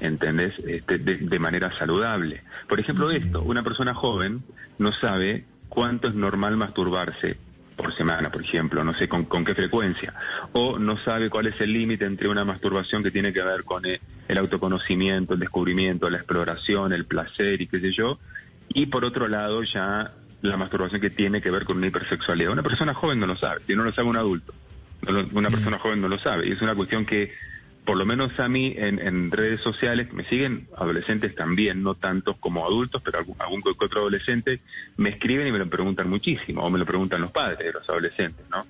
¿entendés? 0.01 0.57
Este, 0.59 0.97
de, 0.97 1.39
manera 1.39 1.77
saludable. 1.77 2.43
Por 2.67 2.79
ejemplo, 2.79 3.11
esto, 3.11 3.41
una 3.41 3.63
persona 3.63 3.93
joven 3.93 4.43
no 4.77 4.91
sabe 4.91 5.45
cuánto 5.67 6.07
es 6.07 6.15
normal 6.15 6.57
masturbarse 6.57 7.37
por 7.79 7.93
semana, 7.93 8.29
por 8.29 8.41
ejemplo, 8.41 8.83
no 8.83 8.93
sé 8.93 9.07
con, 9.07 9.25
qué 9.45 9.55
frecuencia, 9.55 10.13
o 10.51 10.77
no 10.77 10.97
sabe 10.97 11.29
cuál 11.29 11.47
es 11.47 11.61
el 11.61 11.71
límite 11.71 12.05
entre 12.05 12.27
una 12.27 12.43
masturbación 12.43 13.01
que 13.03 13.09
tiene 13.09 13.31
que 13.31 13.41
ver 13.41 13.63
con 13.63 13.85
el, 13.85 14.01
el 14.27 14.37
autoconocimiento, 14.37 15.33
el 15.33 15.39
descubrimiento, 15.39 16.09
la 16.09 16.17
exploración, 16.17 16.91
el 16.91 17.05
placer 17.05 17.61
y 17.61 17.67
qué 17.67 17.79
sé 17.79 17.93
yo, 17.93 18.19
y 18.67 18.87
por 18.87 19.05
otro 19.05 19.29
lado 19.29 19.63
ya 19.63 20.11
la 20.41 20.57
masturbación 20.57 20.99
que 20.99 21.09
tiene 21.09 21.41
que 21.41 21.51
ver 21.51 21.63
con 21.63 21.77
una 21.77 21.87
hipersexualidad. 21.87 22.51
Una 22.51 22.63
persona 22.63 22.93
joven 22.93 23.19
no 23.19 23.27
lo 23.27 23.37
sabe, 23.37 23.61
si 23.65 23.75
no 23.75 23.83
lo 23.83 23.93
sabe 23.93 24.09
un 24.09 24.17
adulto, 24.17 24.53
una 25.31 25.49
persona 25.49 25.79
joven 25.79 26.01
no 26.01 26.09
lo 26.09 26.17
sabe, 26.17 26.49
y 26.49 26.51
es 26.51 26.61
una 26.61 26.75
cuestión 26.75 27.05
que 27.05 27.33
por 27.89 27.97
lo 27.97 28.05
menos 28.05 28.39
a 28.39 28.47
mí 28.47 28.75
en, 28.77 29.31
redes 29.31 29.61
sociales 29.61 30.13
me 30.13 30.23
siguen 30.23 30.67
adolescentes 30.77 31.33
también, 31.33 31.81
no 31.81 31.95
tantos 31.95 32.37
como 32.37 32.63
adultos, 32.63 33.01
pero 33.03 33.17
algún, 33.17 33.35
algún 33.39 33.63
otro 33.65 34.01
adolescente 34.01 34.59
me 34.97 35.09
escriben 35.09 35.47
y 35.47 35.51
me 35.51 35.57
lo 35.57 35.67
preguntan 35.67 36.07
muchísimo, 36.07 36.61
o 36.61 36.69
me 36.69 36.77
lo 36.77 36.85
preguntan 36.85 37.19
los 37.19 37.31
padres 37.31 37.57
de 37.57 37.73
los 37.73 37.89
adolescentes, 37.89 38.45
¿no? 38.51 38.63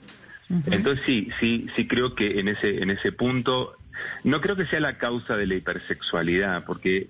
Entonces 0.67 1.05
sí, 1.05 1.27
sí, 1.37 1.67
sí 1.75 1.85
creo 1.85 2.15
que 2.15 2.39
en 2.39 2.47
ese, 2.47 2.81
en 2.81 2.91
ese 2.91 3.11
punto, 3.11 3.75
no 4.23 4.39
creo 4.39 4.55
que 4.55 4.65
sea 4.67 4.79
la 4.79 4.97
causa 4.97 5.35
de 5.35 5.47
la 5.47 5.55
hipersexualidad, 5.55 6.63
porque 6.63 7.09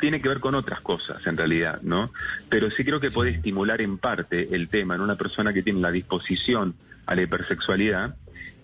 tiene 0.00 0.22
que 0.22 0.30
ver 0.30 0.40
con 0.40 0.54
otras 0.54 0.80
cosas 0.80 1.26
en 1.26 1.36
realidad, 1.36 1.82
¿no? 1.82 2.10
Pero 2.48 2.70
sí 2.70 2.82
creo 2.82 2.98
que 2.98 3.10
puede 3.10 3.32
estimular 3.32 3.82
en 3.82 3.98
parte 3.98 4.54
el 4.56 4.70
tema 4.70 4.94
en 4.94 5.02
una 5.02 5.16
persona 5.16 5.52
que 5.52 5.62
tiene 5.62 5.80
la 5.80 5.90
disposición 5.90 6.76
a 7.04 7.14
la 7.14 7.20
hipersexualidad 7.20 8.16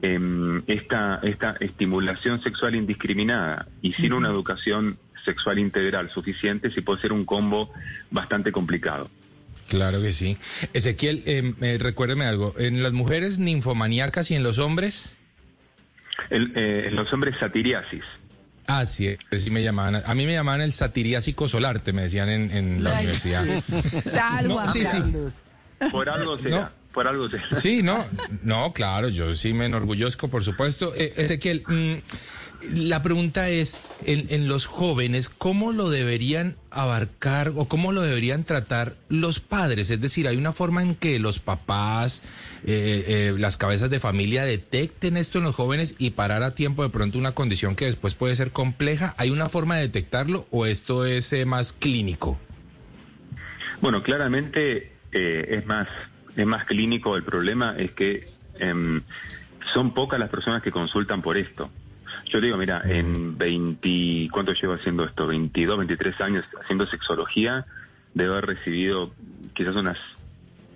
Em, 0.04 0.62
esta, 0.66 1.18
esta 1.22 1.56
estimulación 1.60 2.38
sexual 2.42 2.74
indiscriminada 2.74 3.66
y 3.80 3.94
sin 3.94 4.12
una 4.12 4.28
educación 4.28 4.98
sexual 5.24 5.58
integral 5.58 6.10
suficiente, 6.10 6.70
sí 6.70 6.82
puede 6.82 7.00
ser 7.00 7.12
un 7.14 7.24
combo 7.24 7.72
bastante 8.10 8.52
complicado. 8.52 9.08
Claro 9.70 10.02
que 10.02 10.12
sí. 10.12 10.36
Ezequiel, 10.74 11.22
eh, 11.24 11.78
recuérdeme 11.80 12.26
algo, 12.26 12.54
¿en 12.58 12.82
las 12.82 12.92
mujeres 12.92 13.38
ninfomaníacas 13.38 14.30
y 14.30 14.34
en 14.34 14.42
los 14.42 14.58
hombres? 14.58 15.16
Eh, 16.28 16.84
en 16.86 16.96
los 16.96 17.10
hombres 17.14 17.36
satiriasis. 17.40 18.04
Ah, 18.66 18.84
sí, 18.84 19.16
sí 19.38 19.50
me 19.50 19.62
llamaban. 19.62 20.02
A 20.04 20.14
mí 20.14 20.26
me 20.26 20.34
llamaban 20.34 20.60
el 20.60 20.74
satiriásico 20.74 21.48
solarte, 21.48 21.94
me 21.94 22.02
decían 22.02 22.28
en, 22.28 22.84
la 22.84 22.92
universidad. 22.92 23.42
sí, 24.70 24.84
sí. 24.90 24.98
Por 25.90 26.10
algo 26.10 26.36
será 26.36 26.72
por 26.94 27.08
algo. 27.08 27.28
Sí, 27.58 27.82
no, 27.82 28.02
no, 28.42 28.72
claro, 28.72 29.08
yo 29.08 29.34
sí 29.34 29.52
me 29.52 29.66
enorgullezco, 29.66 30.28
por 30.28 30.44
supuesto. 30.44 30.94
Eh, 30.96 31.12
Ezequiel, 31.16 31.64
mm, 31.66 31.94
la 32.72 33.02
pregunta 33.02 33.50
es, 33.50 33.82
en, 34.06 34.48
los 34.48 34.64
jóvenes, 34.64 35.28
¿cómo 35.28 35.72
lo 35.72 35.90
deberían 35.90 36.56
abarcar 36.70 37.52
o 37.56 37.66
cómo 37.66 37.92
lo 37.92 38.00
deberían 38.00 38.44
tratar 38.44 38.94
los 39.10 39.40
padres? 39.40 39.90
Es 39.90 40.00
decir, 40.00 40.26
¿hay 40.28 40.38
una 40.38 40.54
forma 40.54 40.82
en 40.82 40.94
que 40.94 41.18
los 41.18 41.40
papás, 41.40 42.22
eh, 42.64 43.04
eh, 43.06 43.34
las 43.38 43.58
cabezas 43.58 43.90
de 43.90 44.00
familia 44.00 44.44
detecten 44.46 45.18
esto 45.18 45.38
en 45.38 45.44
los 45.44 45.54
jóvenes 45.54 45.94
y 45.98 46.10
parar 46.10 46.42
a 46.42 46.54
tiempo 46.54 46.82
de 46.84 46.88
pronto 46.88 47.18
una 47.18 47.32
condición 47.32 47.76
que 47.76 47.84
después 47.84 48.14
puede 48.14 48.34
ser 48.34 48.50
compleja? 48.50 49.14
¿Hay 49.18 49.28
una 49.28 49.50
forma 49.50 49.76
de 49.76 49.82
detectarlo 49.82 50.46
o 50.50 50.64
esto 50.64 51.04
es 51.04 51.34
más 51.44 51.74
clínico? 51.74 52.38
Bueno, 53.82 54.02
claramente 54.02 54.92
es 55.12 55.66
más 55.66 55.86
es 56.36 56.46
más 56.46 56.64
clínico, 56.64 57.16
el 57.16 57.22
problema 57.22 57.74
es 57.76 57.92
que 57.92 58.28
em, 58.58 59.02
son 59.72 59.94
pocas 59.94 60.18
las 60.18 60.30
personas 60.30 60.62
que 60.62 60.70
consultan 60.70 61.22
por 61.22 61.36
esto. 61.36 61.70
Yo 62.26 62.40
digo, 62.40 62.56
mira, 62.56 62.82
en 62.84 63.36
20, 63.36 64.28
¿cuánto 64.30 64.52
llevo 64.52 64.74
haciendo 64.74 65.04
esto? 65.04 65.26
22, 65.26 65.78
23 65.78 66.20
años 66.20 66.44
haciendo 66.60 66.86
sexología, 66.86 67.66
debo 68.12 68.32
haber 68.32 68.46
recibido 68.46 69.12
quizás 69.54 69.76
unas 69.76 69.98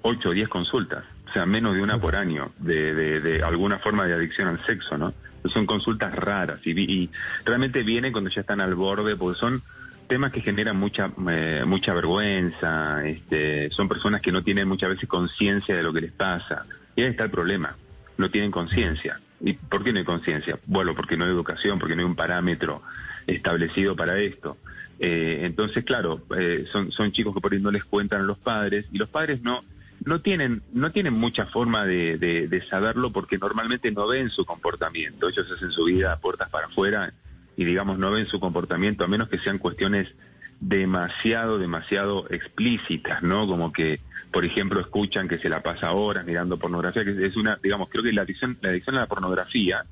8 0.02 0.28
o 0.28 0.32
10 0.32 0.48
consultas, 0.48 1.04
o 1.28 1.32
sea, 1.32 1.46
menos 1.46 1.74
de 1.74 1.82
una 1.82 2.00
por 2.00 2.16
año, 2.16 2.52
de, 2.58 3.20
de, 3.20 3.42
alguna 3.42 3.78
forma 3.78 4.06
de 4.06 4.14
adicción 4.14 4.48
al 4.48 4.64
sexo, 4.64 4.96
¿no? 4.96 5.12
Son 5.46 5.66
consultas 5.66 6.14
raras 6.14 6.60
y, 6.64 6.70
y 6.70 7.10
realmente 7.44 7.82
vienen 7.82 8.12
cuando 8.12 8.30
ya 8.30 8.40
están 8.40 8.60
al 8.60 8.74
borde, 8.74 9.16
porque 9.16 9.38
son 9.38 9.62
temas 10.08 10.32
que 10.32 10.40
generan 10.40 10.76
mucha 10.76 11.12
eh, 11.30 11.62
mucha 11.66 11.94
vergüenza, 11.94 13.06
este, 13.06 13.70
son 13.70 13.88
personas 13.88 14.20
que 14.20 14.32
no 14.32 14.42
tienen 14.42 14.66
muchas 14.66 14.88
veces 14.88 15.08
conciencia 15.08 15.76
de 15.76 15.82
lo 15.82 15.92
que 15.92 16.00
les 16.00 16.12
pasa. 16.12 16.64
Y 16.96 17.02
ahí 17.02 17.10
está 17.10 17.24
el 17.24 17.30
problema, 17.30 17.76
no 18.16 18.30
tienen 18.30 18.50
conciencia. 18.50 19.20
¿Y 19.40 19.52
por 19.52 19.84
qué 19.84 19.92
no 19.92 20.00
hay 20.00 20.04
conciencia? 20.04 20.58
Bueno, 20.66 20.94
porque 20.94 21.16
no 21.16 21.24
hay 21.24 21.30
educación, 21.30 21.78
porque 21.78 21.94
no 21.94 22.00
hay 22.00 22.06
un 22.06 22.16
parámetro 22.16 22.82
establecido 23.26 23.94
para 23.94 24.18
esto. 24.18 24.56
Eh, 24.98 25.42
entonces, 25.44 25.84
claro, 25.84 26.22
eh, 26.36 26.66
son, 26.72 26.90
son 26.90 27.12
chicos 27.12 27.32
que 27.32 27.40
por 27.40 27.52
ahí 27.52 27.60
no 27.60 27.70
les 27.70 27.84
cuentan 27.84 28.22
a 28.22 28.24
los 28.24 28.38
padres 28.38 28.86
y 28.90 28.98
los 28.98 29.08
padres 29.08 29.42
no 29.42 29.62
no 30.04 30.20
tienen 30.20 30.62
no 30.72 30.92
tienen 30.92 31.12
mucha 31.12 31.44
forma 31.44 31.84
de, 31.84 32.16
de 32.18 32.62
saberlo 32.62 33.10
porque 33.10 33.36
normalmente 33.36 33.90
no 33.90 34.08
ven 34.08 34.30
su 34.30 34.44
comportamiento. 34.44 35.28
Ellos 35.28 35.50
hacen 35.50 35.70
su 35.70 35.84
vida 35.84 36.12
a 36.12 36.18
puertas 36.18 36.48
para 36.50 36.66
afuera 36.66 37.12
y 37.58 37.64
digamos 37.64 37.98
no 37.98 38.12
ven 38.12 38.28
su 38.28 38.38
comportamiento, 38.38 39.02
a 39.02 39.08
menos 39.08 39.28
que 39.28 39.36
sean 39.36 39.58
cuestiones 39.58 40.14
demasiado, 40.60 41.58
demasiado 41.58 42.24
explícitas, 42.30 43.24
¿no? 43.24 43.48
Como 43.48 43.72
que, 43.72 43.98
por 44.30 44.44
ejemplo, 44.44 44.80
escuchan 44.80 45.26
que 45.26 45.38
se 45.38 45.48
la 45.48 45.60
pasa 45.60 45.90
horas 45.90 46.24
mirando 46.24 46.56
pornografía, 46.56 47.04
que 47.04 47.26
es 47.26 47.36
una, 47.36 47.58
digamos, 47.60 47.88
creo 47.88 48.04
que 48.04 48.12
la 48.12 48.22
adicción, 48.22 48.56
la 48.60 48.68
adicción 48.68 48.94
a 48.96 49.00
la 49.00 49.06
pornografía 49.06 49.84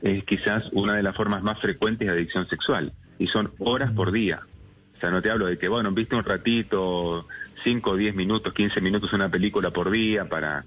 es 0.00 0.24
quizás 0.24 0.70
una 0.72 0.94
de 0.94 1.02
las 1.02 1.14
formas 1.14 1.42
más 1.42 1.60
frecuentes 1.60 2.08
de 2.08 2.14
adicción 2.14 2.46
sexual, 2.46 2.94
y 3.18 3.26
son 3.26 3.52
horas 3.58 3.92
por 3.92 4.12
día. 4.12 4.40
O 4.96 4.98
sea, 4.98 5.10
no 5.10 5.20
te 5.20 5.30
hablo 5.30 5.44
de 5.44 5.58
que, 5.58 5.68
bueno, 5.68 5.92
viste 5.92 6.16
un 6.16 6.24
ratito, 6.24 7.28
5, 7.62 7.96
10 7.96 8.14
minutos, 8.14 8.54
15 8.54 8.80
minutos 8.80 9.12
una 9.12 9.28
película 9.28 9.70
por 9.70 9.90
día 9.90 10.26
para 10.26 10.64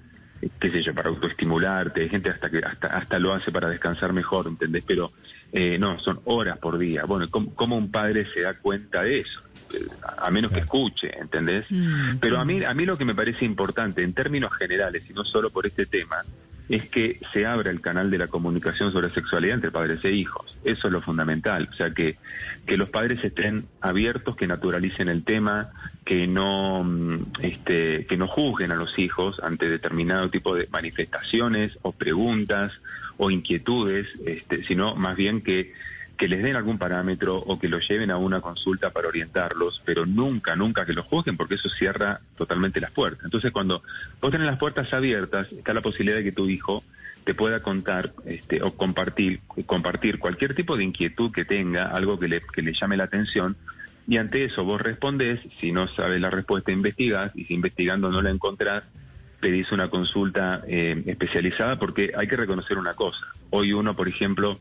qué 0.60 0.69
sé 0.69 0.83
yo, 0.83 0.93
para 0.93 1.10
autoestimularte, 1.10 2.01
hay 2.01 2.10
gente 2.10 2.29
hasta 2.29 2.50
que 2.50 2.60
hasta, 2.60 2.88
hasta 2.88 3.19
lo 3.19 3.33
hace 3.33 3.51
para 3.51 3.69
descansar 3.69 4.13
mejor, 4.13 4.48
¿entendés? 4.48 4.83
Pero 4.86 5.12
eh, 5.53 5.77
no, 5.79 6.00
son 6.00 6.19
horas 6.25 6.57
por 6.57 6.79
día. 6.79 7.05
Bueno, 7.05 7.27
¿cómo, 7.29 7.77
un 7.77 7.91
padre 7.91 8.25
se 8.33 8.41
da 8.41 8.53
cuenta 8.55 9.03
de 9.03 9.19
eso? 9.22 9.41
a 10.19 10.29
menos 10.29 10.51
que 10.51 10.60
escuche, 10.60 11.12
¿entendés? 11.19 11.65
Mm. 11.67 12.17
Pero 12.19 12.39
a 12.39 12.45
mí, 12.45 12.63
a 12.63 12.75
mí 12.75 12.86
lo 12.86 12.95
que 12.95 13.05
me 13.05 13.15
parece 13.15 13.43
importante 13.43 14.03
en 14.03 14.13
términos 14.13 14.53
generales, 14.53 15.03
y 15.10 15.13
no 15.13 15.24
solo 15.24 15.50
por 15.50 15.65
este 15.65 15.88
tema, 15.88 16.24
es 16.70 16.89
que 16.89 17.20
se 17.34 17.46
abra 17.46 17.70
el 17.70 17.82
canal 17.82 18.10
de 18.10 18.17
la 18.17 18.27
comunicación 18.27 18.91
sobre 18.91 19.10
sexualidad 19.10 19.55
entre 19.55 19.72
padres 19.72 20.03
e 20.05 20.12
hijos. 20.12 20.58
Eso 20.63 20.88
es 20.88 20.93
lo 20.93 21.01
fundamental. 21.01 21.67
O 21.72 21.74
sea, 21.74 21.91
que, 21.91 22.17
que 22.65 22.77
los 22.77 22.89
padres 22.89 23.24
estén 23.24 23.65
abiertos, 23.82 24.36
que 24.36 24.48
naturalicen 24.48 25.10
el 25.10 25.24
tema, 25.24 25.72
que 26.05 26.25
no, 26.27 26.84
mm, 26.84 27.25
este, 27.41 28.05
que 28.05 28.17
no 28.17 28.27
juzguen 28.27 28.72
a 28.72 28.75
los 28.75 28.98
hijos 28.98 29.41
ante 29.43 29.70
determinado 29.70 30.29
tipo 30.29 30.55
de 30.55 30.67
manifestaciones 30.72 31.77
o 31.82 31.91
preguntas 31.91 32.72
o 33.17 33.29
inquietudes, 33.29 34.08
este, 34.25 34.63
sino 34.63 34.96
más 34.96 35.15
bien 35.15 35.41
que 35.41 35.74
que 36.17 36.27
les 36.27 36.43
den 36.43 36.55
algún 36.55 36.77
parámetro 36.77 37.38
o 37.38 37.60
que 37.60 37.67
los 37.67 37.88
lleven 37.88 38.12
a 38.12 38.17
una 38.17 38.39
consulta 38.39 38.91
para 38.91 39.08
orientarlos, 39.08 39.82
pero 39.84 40.05
nunca, 40.05 40.55
nunca 40.55 40.86
que 40.86 40.93
los 40.93 41.05
juzguen, 41.05 41.38
porque 41.38 41.55
eso 41.55 41.70
cierra 41.70 42.22
totalmente 42.38 42.79
las 42.79 42.91
puertas. 42.91 43.25
Entonces, 43.25 43.51
cuando 43.51 43.84
vos 44.22 44.32
tenés 44.32 44.48
las 44.48 44.60
puertas 44.60 44.93
abiertas, 44.93 45.51
está 45.51 45.74
la 45.74 45.82
posibilidad 45.82 46.17
de 46.17 46.24
que 46.24 46.32
tu 46.32 46.48
hijo 46.48 46.84
te 47.24 47.34
pueda 47.34 47.62
contar 47.62 48.12
este, 48.25 48.62
o 48.62 48.72
compartir, 48.74 49.39
compartir 49.65 50.20
cualquier 50.20 50.53
tipo 50.55 50.77
de 50.77 50.84
inquietud 50.84 51.32
que 51.32 51.46
tenga, 51.46 51.86
algo 51.86 52.20
que 52.20 52.27
le, 52.27 52.41
que 52.41 52.62
le 52.62 52.74
llame 52.74 52.98
la 52.98 53.05
atención, 53.05 53.55
y 54.08 54.17
ante 54.17 54.43
eso 54.43 54.65
vos 54.65 54.82
respondés, 54.82 55.39
si 55.60 55.72
no 55.72 55.88
sabes 55.88 56.20
la 56.20 56.29
respuesta 56.29 56.72
investigás, 56.72 57.32
y 57.36 57.46
si 57.46 57.53
investigando 57.53 58.12
no 58.12 58.22
la 58.22 58.29
encontrás, 58.29 58.84
pedís 59.39 59.72
una 59.72 59.89
consulta 59.89 60.63
eh, 60.67 61.03
especializada 61.05 61.77
porque 61.77 62.13
hay 62.15 62.27
que 62.27 62.38
reconocer 62.38 62.77
una 62.77 62.93
cosa. 62.93 63.27
Hoy 63.50 63.74
uno, 63.74 63.93
por 63.93 64.08
ejemplo, 64.08 64.58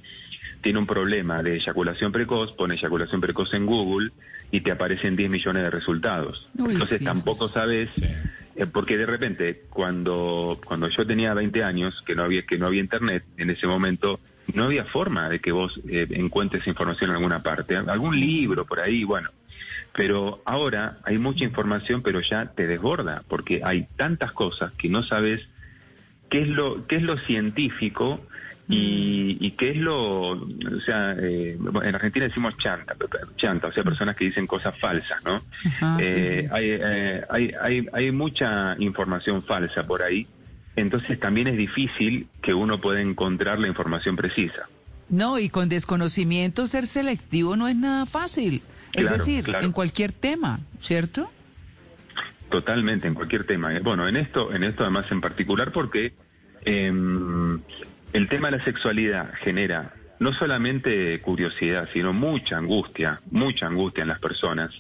tiene 0.63 0.79
un 0.79 0.87
problema 0.87 1.43
de 1.43 1.57
eyaculación 1.57 2.13
precoz, 2.13 2.53
pone 2.53 2.75
eyaculación 2.75 3.21
precoz 3.21 3.53
en 3.53 3.67
Google 3.67 4.11
y 4.51 4.61
te 4.61 4.71
aparecen 4.71 5.17
10 5.17 5.29
millones 5.29 5.63
de 5.65 5.71
resultados. 5.71 6.49
Entonces 6.57 7.03
tampoco 7.03 7.49
sabes, 7.49 7.91
eh, 8.57 8.67
porque 8.67 8.97
de 8.97 9.07
repente 9.07 9.63
cuando, 9.69 10.59
cuando 10.65 10.89
yo 10.89 11.07
tenía 11.07 11.35
20 11.35 11.65
años, 11.65 12.03
que 12.07 12.15
no 12.15 12.23
había, 12.23 12.43
que 12.43 12.59
no 12.59 12.67
había 12.67 12.81
internet, 12.81 13.25
en 13.37 13.51
ese 13.51 13.67
momento 13.67 14.21
no 14.55 14.65
había 14.65 14.85
forma 14.85 15.29
de 15.29 15.41
que 15.41 15.53
vos 15.53 15.81
eh, 15.89 16.07
encuentres 16.11 16.67
información 16.67 17.11
en 17.11 17.17
alguna 17.17 17.43
parte, 17.43 17.77
algún 17.77 18.19
libro 18.19 18.65
por 18.65 18.81
ahí, 18.81 19.05
bueno. 19.05 19.31
Pero 19.95 20.41
ahora 20.45 20.99
hay 21.05 21.19
mucha 21.19 21.45
información, 21.45 22.03
pero 22.03 22.21
ya 22.21 22.47
te 22.47 22.67
desborda, 22.67 23.23
porque 23.29 23.61
hay 23.65 23.89
tantas 23.97 24.33
cosas 24.33 24.73
que 24.73 24.89
no 24.89 25.03
sabes 25.03 25.43
qué 26.31 26.43
es 26.43 26.49
lo, 26.49 26.87
qué 26.87 26.97
es 26.97 27.03
lo 27.03 27.19
científico 27.19 28.25
y, 28.73 29.37
y, 29.41 29.51
qué 29.53 29.71
es 29.71 29.77
lo, 29.77 30.31
o 30.31 30.81
sea, 30.85 31.15
eh, 31.19 31.59
en 31.59 31.95
Argentina 31.95 32.27
decimos 32.27 32.57
chanta, 32.57 32.97
chanta, 33.37 33.69
o 33.69 33.73
sea, 33.73 33.85
personas 33.85 34.17
que 34.17 34.25
dicen 34.25 34.47
cosas 34.47 34.79
falsas, 34.79 35.23
¿no? 35.25 35.43
Eh, 35.99 36.49
hay, 36.51 36.71
eh, 36.71 37.23
hay, 37.29 37.53
hay, 37.61 37.87
hay 37.93 38.11
mucha 38.13 38.75
información 38.79 39.43
falsa 39.43 39.87
por 39.87 40.03
ahí, 40.03 40.27
entonces 40.75 41.21
también 41.21 41.49
es 41.49 41.57
difícil 41.57 42.29
que 42.41 42.55
uno 42.55 42.79
pueda 42.79 43.01
encontrar 43.01 43.59
la 43.59 43.69
información 43.69 44.17
precisa. 44.17 44.69
No, 45.09 45.39
y 45.39 45.51
con 45.51 45.69
desconocimiento 45.69 46.67
ser 46.67 46.87
selectivo 46.87 47.57
no 47.57 47.69
es 47.69 47.77
nada 47.77 48.07
fácil. 48.07 48.63
Es 48.95 49.11
decir, 49.11 49.55
en 49.61 49.73
cualquier 49.73 50.13
tema, 50.13 50.61
¿cierto? 50.81 51.31
Totalmente, 52.51 53.09
en 53.09 53.15
cualquier 53.15 53.45
tema. 53.45 53.73
Bueno, 53.83 54.07
en 54.07 54.17
esto, 54.17 54.53
en 54.53 54.65
esto 54.65 54.83
además 54.83 55.07
en 55.11 55.21
particular 55.21 55.73
porque 55.73 56.15
eh, 56.65 56.93
el 58.13 58.29
tema 58.29 58.51
de 58.51 58.59
la 58.59 58.65
sexualidad 58.65 59.33
genera 59.43 59.93
no 60.19 60.33
solamente 60.33 61.21
curiosidad, 61.21 61.89
sino 61.93 62.13
mucha 62.13 62.57
angustia, 62.57 63.21
mucha 63.31 63.67
angustia 63.67 64.03
en 64.03 64.09
las 64.09 64.21
personas. 64.21 64.71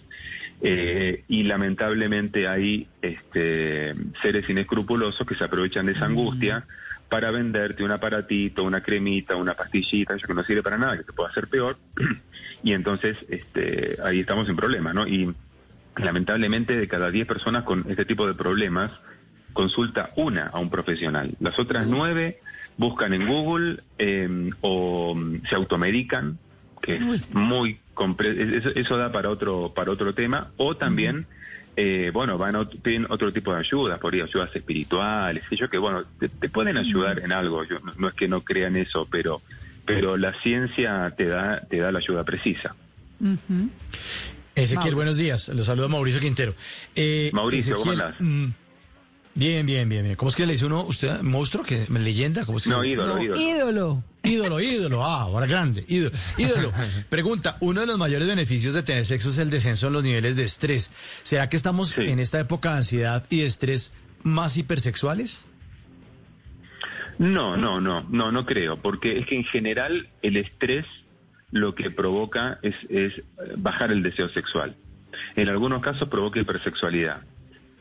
Eh, 0.64 1.24
y 1.26 1.42
lamentablemente 1.42 2.46
hay 2.46 2.86
este, 3.02 3.94
seres 4.22 4.48
inescrupulosos 4.48 5.26
que 5.26 5.34
se 5.34 5.42
aprovechan 5.42 5.86
de 5.86 5.92
esa 5.92 6.04
angustia 6.04 6.64
para 7.08 7.32
venderte 7.32 7.82
un 7.82 7.90
aparatito, 7.90 8.62
una 8.62 8.80
cremita, 8.80 9.34
una 9.34 9.54
pastillita, 9.54 10.16
que 10.16 10.32
no 10.32 10.44
sirve 10.44 10.62
para 10.62 10.78
nada, 10.78 10.96
que 10.96 11.04
te 11.04 11.12
puede 11.12 11.30
hacer 11.30 11.48
peor. 11.48 11.76
y 12.62 12.72
entonces 12.72 13.18
este, 13.28 13.98
ahí 14.04 14.20
estamos 14.20 14.48
en 14.48 14.54
problemas, 14.54 14.94
¿no? 14.94 15.06
Y 15.08 15.34
lamentablemente 15.96 16.76
de 16.76 16.86
cada 16.86 17.10
10 17.10 17.26
personas 17.26 17.64
con 17.64 17.84
este 17.88 18.04
tipo 18.04 18.26
de 18.28 18.34
problemas, 18.34 18.92
consulta 19.52 20.10
una 20.16 20.46
a 20.46 20.60
un 20.60 20.70
profesional. 20.70 21.34
Las 21.40 21.58
otras 21.58 21.86
nueve 21.86 22.40
buscan 22.76 23.14
en 23.14 23.26
Google 23.26 23.80
em, 23.98 24.50
o 24.60 25.16
se 25.48 25.54
automedican, 25.54 26.38
que 26.80 26.96
es 26.96 27.34
muy 27.34 27.78
eso, 28.24 28.70
eso, 28.74 28.96
da 28.96 29.12
para 29.12 29.28
otro 29.30 29.72
para 29.74 29.90
otro 29.90 30.14
tema, 30.14 30.50
o 30.56 30.76
también 30.76 31.26
eh, 31.76 32.10
bueno, 32.12 32.36
van 32.36 32.56
a, 32.56 32.64
piden 32.64 33.06
otro 33.08 33.32
tipo 33.32 33.52
de 33.52 33.60
ayudas, 33.60 33.98
por 33.98 34.12
ahí 34.12 34.20
ayudas 34.20 34.54
espirituales, 34.54 35.44
yo 35.50 35.70
que 35.70 35.78
bueno, 35.78 36.04
te, 36.18 36.48
pueden 36.48 36.76
ayudar 36.76 37.20
en 37.20 37.32
algo, 37.32 37.64
yo, 37.64 37.78
no, 37.96 38.08
es 38.08 38.14
que 38.14 38.28
no 38.28 38.42
crean 38.42 38.76
eso, 38.76 39.06
pero 39.10 39.40
pero 39.84 40.16
la 40.16 40.32
ciencia 40.40 41.12
te 41.16 41.26
da 41.26 41.60
te 41.68 41.78
da 41.78 41.92
la 41.92 41.98
ayuda 41.98 42.24
precisa. 42.24 42.74
Ezequiel, 44.54 44.94
buenos 44.94 45.16
días. 45.16 45.48
Los 45.48 45.66
saluda 45.66 45.88
Mauricio 45.88 46.20
Quintero. 46.20 46.54
Eh, 46.94 47.30
Mauricio, 47.32 47.76
¿cómo 47.76 47.92
estás? 47.92 48.16
Bien, 49.34 49.64
bien, 49.64 49.88
bien, 49.88 50.04
bien. 50.04 50.14
¿Cómo 50.16 50.28
es 50.28 50.36
que 50.36 50.44
le 50.44 50.52
dice 50.52 50.66
uno, 50.66 50.84
usted, 50.84 51.22
monstruo, 51.22 51.64
que 51.64 51.86
leyenda? 51.88 52.44
¿Cómo 52.44 52.58
es 52.58 52.64
que 52.64 52.70
no, 52.70 52.84
ídolo, 52.84 53.22
ídolo. 53.22 53.40
Ídolo. 53.40 54.04
Ídolo, 54.22 54.60
ídolo. 54.60 55.04
Ah, 55.04 55.22
ahora 55.22 55.46
grande. 55.46 55.84
Ídolo. 55.88 56.14
Ídolo. 56.36 56.72
Pregunta, 57.08 57.56
uno 57.60 57.80
de 57.80 57.86
los 57.86 57.98
mayores 57.98 58.28
beneficios 58.28 58.74
de 58.74 58.82
tener 58.82 59.06
sexo 59.06 59.30
es 59.30 59.38
el 59.38 59.50
descenso 59.50 59.86
en 59.86 59.94
los 59.94 60.02
niveles 60.02 60.36
de 60.36 60.44
estrés. 60.44 60.92
¿Será 61.22 61.48
que 61.48 61.56
estamos 61.56 61.96
en 61.96 62.18
esta 62.18 62.38
época 62.40 62.72
de 62.72 62.76
ansiedad 62.76 63.24
y 63.30 63.38
de 63.38 63.46
estrés 63.46 63.94
más 64.22 64.56
hipersexuales? 64.56 65.44
No, 67.18 67.56
no, 67.56 67.80
no, 67.80 68.06
no, 68.08 68.32
no 68.32 68.46
creo, 68.46 68.76
porque 68.76 69.18
es 69.18 69.26
que 69.26 69.36
en 69.36 69.44
general 69.44 70.08
el 70.22 70.36
estrés 70.36 70.84
lo 71.50 71.74
que 71.74 71.90
provoca 71.90 72.58
es, 72.62 72.74
es 72.90 73.22
bajar 73.56 73.92
el 73.92 74.02
deseo 74.02 74.28
sexual. 74.28 74.76
En 75.36 75.48
algunos 75.48 75.82
casos 75.82 76.08
provoca 76.08 76.40
hipersexualidad 76.40 77.22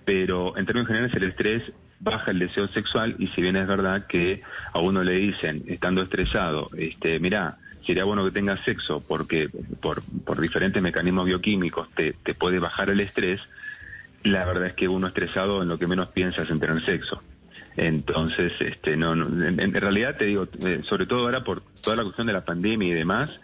pero 0.06 0.58
en 0.58 0.66
términos 0.66 0.88
generales 0.88 1.16
el 1.16 1.24
estrés 1.24 1.72
baja 2.00 2.32
el 2.32 2.40
deseo 2.40 2.68
sexual 2.68 3.16
y 3.20 3.28
si 3.28 3.42
bien 3.42 3.56
es 3.56 3.68
verdad 3.68 4.08
que 4.08 4.42
a 4.74 4.80
uno 4.80 5.04
le 5.04 5.14
dicen, 5.14 5.64
estando 5.68 6.02
estresado, 6.02 6.70
este, 6.76 7.20
mira, 7.20 7.58
sería 7.86 8.04
bueno 8.04 8.26
que 8.26 8.32
tengas 8.32 8.60
sexo 8.62 9.02
porque 9.02 9.50
por, 9.80 10.02
por 10.26 10.42
diferentes 10.42 10.82
mecanismos 10.82 11.26
bioquímicos 11.26 11.90
te, 11.96 12.14
te 12.14 12.34
puede 12.34 12.60
bajar 12.60 12.90
el 12.90 13.00
estrés, 13.00 13.40
la 14.24 14.46
verdad 14.46 14.68
es 14.68 14.74
que 14.74 14.88
uno 14.88 15.08
estresado 15.08 15.62
en 15.62 15.70
lo 15.70 15.78
que 15.78 15.88
menos 15.88 16.10
piensa 16.10 16.44
es 16.44 16.50
en 16.50 16.60
tener 16.60 16.82
sexo. 16.82 17.22
Entonces, 17.78 18.54
este, 18.60 18.98
no, 18.98 19.14
en, 19.14 19.74
realidad 19.74 20.18
te 20.18 20.26
digo, 20.26 20.48
eh, 20.60 20.82
sobre 20.84 21.06
todo 21.06 21.22
ahora 21.22 21.44
por 21.44 21.62
toda 21.82 21.96
la 21.96 22.04
cuestión 22.04 22.28
de 22.28 22.34
la 22.34 22.44
pandemia 22.44 22.90
y 22.90 22.94
demás, 22.94 23.40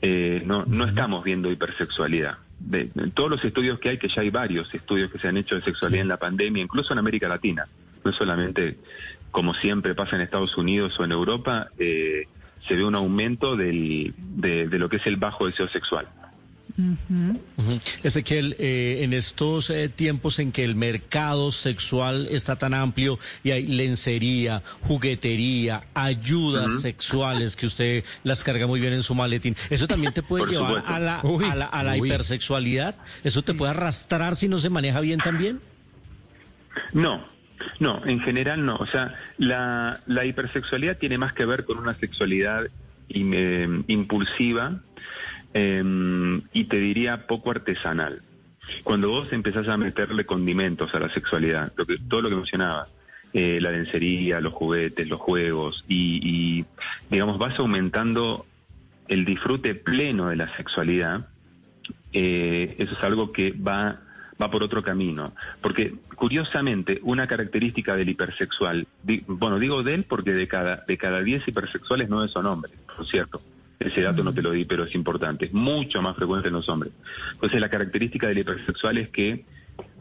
eh, 0.00 0.42
no, 0.46 0.64
no 0.66 0.84
estamos 0.84 1.24
viendo 1.24 1.50
hipersexualidad 1.50 2.38
de, 2.64 2.86
todos 3.14 3.30
los 3.30 3.44
estudios 3.44 3.78
que 3.78 3.90
hay, 3.90 3.98
que 3.98 4.08
ya 4.08 4.22
hay 4.22 4.30
varios 4.30 4.72
estudios 4.74 5.10
que 5.10 5.18
se 5.18 5.28
han 5.28 5.36
hecho 5.36 5.56
de 5.56 5.62
sexualidad 5.62 6.02
en 6.02 6.08
la 6.08 6.16
pandemia, 6.16 6.62
incluso 6.62 6.92
en 6.92 6.98
América 6.98 7.28
Latina, 7.28 7.66
no 8.04 8.12
solamente 8.12 8.78
como 9.30 9.54
siempre 9.54 9.94
pasa 9.94 10.16
en 10.16 10.22
Estados 10.22 10.56
Unidos 10.56 10.98
o 10.98 11.04
en 11.04 11.12
Europa, 11.12 11.68
eh, 11.78 12.26
se 12.66 12.76
ve 12.76 12.84
un 12.84 12.94
aumento 12.94 13.56
del, 13.56 14.14
de, 14.16 14.68
de 14.68 14.78
lo 14.78 14.88
que 14.88 14.96
es 14.96 15.06
el 15.06 15.16
bajo 15.16 15.46
deseo 15.46 15.68
sexual. 15.68 16.06
Ezequiel, 18.02 18.56
eh, 18.58 19.00
en 19.02 19.12
estos 19.12 19.70
eh, 19.70 19.88
tiempos 19.88 20.38
en 20.38 20.52
que 20.52 20.64
el 20.64 20.74
mercado 20.74 21.52
sexual 21.52 22.28
está 22.30 22.56
tan 22.56 22.74
amplio 22.74 23.18
y 23.44 23.50
hay 23.50 23.66
lencería, 23.66 24.62
juguetería, 24.82 25.84
ayudas 25.94 26.80
sexuales 26.80 27.56
que 27.56 27.66
usted 27.66 28.04
las 28.24 28.42
carga 28.42 28.66
muy 28.66 28.80
bien 28.80 28.92
en 28.94 29.02
su 29.02 29.14
maletín, 29.14 29.56
¿eso 29.70 29.86
también 29.86 30.12
te 30.12 30.22
puede 30.22 30.46
llevar 30.46 30.82
a 30.86 30.98
la, 30.98 31.20
a 31.20 31.82
la, 31.82 31.96
hipersexualidad? 31.96 32.96
¿Eso 33.22 33.42
te 33.42 33.54
puede 33.54 33.70
arrastrar 33.70 34.36
si 34.36 34.48
no 34.48 34.58
se 34.58 34.70
maneja 34.70 35.00
bien 35.00 35.20
también? 35.20 35.60
No, 36.92 37.24
no, 37.80 38.04
en 38.06 38.20
general 38.20 38.64
no. 38.64 38.76
O 38.76 38.86
sea, 38.86 39.14
la, 39.38 40.00
la 40.06 40.24
hipersexualidad 40.24 40.96
tiene 40.96 41.18
más 41.18 41.32
que 41.34 41.44
ver 41.44 41.64
con 41.64 41.78
una 41.78 41.94
sexualidad 41.94 42.66
eh, 43.10 43.82
impulsiva 43.88 44.80
Em, 45.54 46.42
y 46.52 46.64
te 46.64 46.78
diría 46.78 47.26
poco 47.26 47.50
artesanal. 47.50 48.22
Cuando 48.84 49.10
vos 49.10 49.32
empezás 49.32 49.68
a 49.68 49.76
meterle 49.76 50.24
condimentos 50.24 50.94
a 50.94 51.00
la 51.00 51.10
sexualidad, 51.10 51.72
lo 51.76 51.84
que, 51.84 51.98
todo 51.98 52.22
lo 52.22 52.30
que 52.30 52.36
mencionabas, 52.36 52.88
eh, 53.34 53.58
la 53.60 53.70
lencería, 53.70 54.40
los 54.40 54.52
juguetes, 54.52 55.08
los 55.08 55.20
juegos, 55.20 55.84
y, 55.88 56.64
digamos, 57.10 57.38
vas 57.38 57.58
aumentando 57.58 58.46
el 59.08 59.24
disfrute 59.24 59.74
pleno 59.74 60.28
de 60.28 60.36
la 60.36 60.56
sexualidad, 60.56 61.26
eh, 62.12 62.74
eso 62.78 62.94
es 62.94 63.04
algo 63.04 63.32
que 63.32 63.52
va, 63.52 64.00
va 64.40 64.50
por 64.50 64.62
otro 64.62 64.82
camino. 64.82 65.34
Porque, 65.60 65.94
curiosamente, 66.14 67.00
una 67.02 67.26
característica 67.26 67.96
del 67.96 68.08
hipersexual, 68.08 68.86
bueno, 69.26 69.58
digo 69.58 69.82
de 69.82 69.94
él 69.94 70.04
porque 70.04 70.32
de 70.32 70.48
cada, 70.48 70.84
de 70.86 70.96
cada 70.96 71.20
10 71.20 71.48
hipersexuales 71.48 72.08
no 72.08 72.26
son 72.28 72.46
hombres, 72.46 72.74
por 72.96 73.06
cierto. 73.06 73.42
Ese 73.88 74.02
dato 74.02 74.22
no 74.22 74.32
te 74.32 74.42
lo 74.42 74.50
di, 74.50 74.64
pero 74.64 74.84
es 74.84 74.94
importante. 74.94 75.46
Es 75.46 75.52
mucho 75.52 76.02
más 76.02 76.16
frecuente 76.16 76.48
en 76.48 76.54
los 76.54 76.68
hombres. 76.68 76.92
Entonces, 77.32 77.60
la 77.60 77.68
característica 77.68 78.28
del 78.28 78.38
hipersexual 78.38 78.98
es 78.98 79.08
que, 79.10 79.44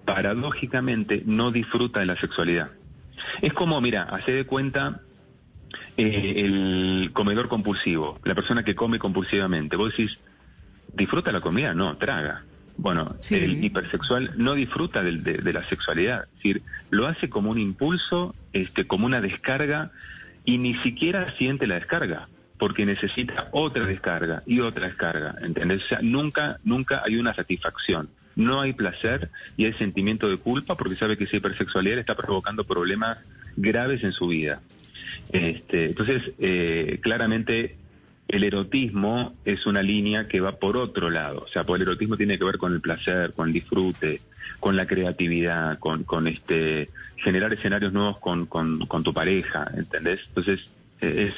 paradójicamente, 0.06 1.24
no 1.26 1.52
disfruta 1.52 2.00
de 2.00 2.06
la 2.06 2.16
sexualidad. 2.16 2.72
Es 3.42 3.54
como, 3.54 3.80
mira, 3.82 4.04
hace 4.04 4.32
de 4.32 4.46
cuenta 4.46 5.02
eh, 5.98 6.34
el 6.38 7.12
comedor 7.14 7.48
compulsivo, 7.48 8.20
la 8.24 8.36
persona 8.36 8.64
que 8.64 8.76
come 8.76 9.00
compulsivamente. 9.00 9.76
Vos 9.78 9.92
decís, 9.92 10.18
¿disfruta 10.94 11.32
la 11.32 11.42
comida? 11.42 11.74
No, 11.74 11.98
traga. 11.98 12.44
Bueno, 12.78 13.16
el 13.30 13.64
hipersexual 13.64 14.34
no 14.38 14.54
disfruta 14.56 15.04
de, 15.04 15.12
de, 15.12 15.54
la 15.54 15.64
sexualidad, 15.64 16.24
es 16.24 16.36
decir, 16.36 16.64
lo 16.90 17.06
hace 17.06 17.30
como 17.30 17.52
un 17.52 17.60
impulso, 17.60 18.34
este, 18.54 18.88
como 18.88 19.06
una 19.06 19.22
descarga, 19.22 19.92
y 20.46 20.58
ni 20.58 20.76
siquiera 20.78 21.32
siente 21.38 21.68
la 21.68 21.76
descarga 21.76 22.28
porque 22.62 22.86
necesita 22.86 23.50
otra 23.54 23.88
descarga 23.88 24.44
y 24.46 24.60
otra 24.60 24.86
descarga, 24.86 25.34
¿entendés? 25.42 25.84
O 25.84 25.88
sea, 25.88 26.00
nunca, 26.04 26.60
nunca 26.64 27.02
hay 27.04 27.16
una 27.16 27.34
satisfacción. 27.34 28.08
No 28.36 28.62
hay 28.62 28.74
placer 28.74 29.32
y 29.58 29.66
hay 29.66 29.74
sentimiento 29.74 30.30
de 30.30 30.38
culpa 30.38 30.78
porque 30.78 30.96
sabe 30.96 31.18
que 31.18 31.24
esa 31.24 31.38
hipersexualidad 31.38 31.98
está 31.98 32.14
provocando 32.14 32.64
problemas 32.64 33.18
graves 33.58 34.04
en 34.04 34.12
su 34.12 34.28
vida. 34.28 34.62
Este, 35.32 35.86
entonces, 35.86 36.22
eh, 36.38 37.00
claramente 37.02 37.78
el 38.28 38.44
erotismo 38.44 39.34
es 39.44 39.66
una 39.66 39.82
línea 39.82 40.28
que 40.28 40.40
va 40.40 40.58
por 40.58 40.78
otro 40.78 41.10
lado. 41.10 41.46
O 41.46 41.48
sea, 41.48 41.64
pues 41.64 41.82
el 41.82 41.88
erotismo 41.88 42.16
tiene 42.16 42.38
que 42.38 42.46
ver 42.46 42.60
con 42.60 42.76
el 42.76 42.80
placer, 42.80 43.34
con 43.34 43.48
el 43.48 43.54
disfrute, 43.54 44.22
con 44.60 44.76
la 44.76 44.86
creatividad, 44.86 45.80
con, 45.80 46.04
con 46.04 46.28
este 46.28 46.92
generar 47.16 47.56
escenarios 47.56 47.92
nuevos 47.92 48.20
con, 48.20 48.46
con, 48.46 48.86
con 48.86 49.02
tu 49.02 49.16
pareja, 49.16 49.68
¿entendés? 49.76 50.20
Entonces, 50.28 50.70
es, 51.02 51.34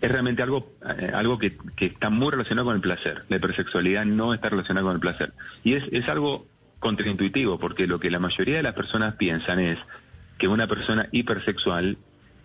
es 0.00 0.10
realmente 0.10 0.42
algo, 0.42 0.72
eh, 0.98 1.10
algo 1.14 1.38
que, 1.38 1.56
que, 1.76 1.86
está 1.86 2.10
muy 2.10 2.30
relacionado 2.30 2.66
con 2.66 2.76
el 2.76 2.82
placer. 2.82 3.24
La 3.28 3.36
hipersexualidad 3.36 4.04
no 4.04 4.34
está 4.34 4.48
relacionada 4.48 4.84
con 4.84 4.94
el 4.94 5.00
placer. 5.00 5.32
Y 5.62 5.74
es, 5.74 5.84
es 5.92 6.08
algo 6.08 6.46
contraintuitivo, 6.80 7.58
porque 7.58 7.86
lo 7.86 7.98
que 7.98 8.10
la 8.10 8.18
mayoría 8.18 8.56
de 8.56 8.62
las 8.62 8.74
personas 8.74 9.14
piensan 9.14 9.60
es 9.60 9.78
que 10.36 10.48
una 10.48 10.66
persona 10.66 11.08
hipersexual, 11.12 11.96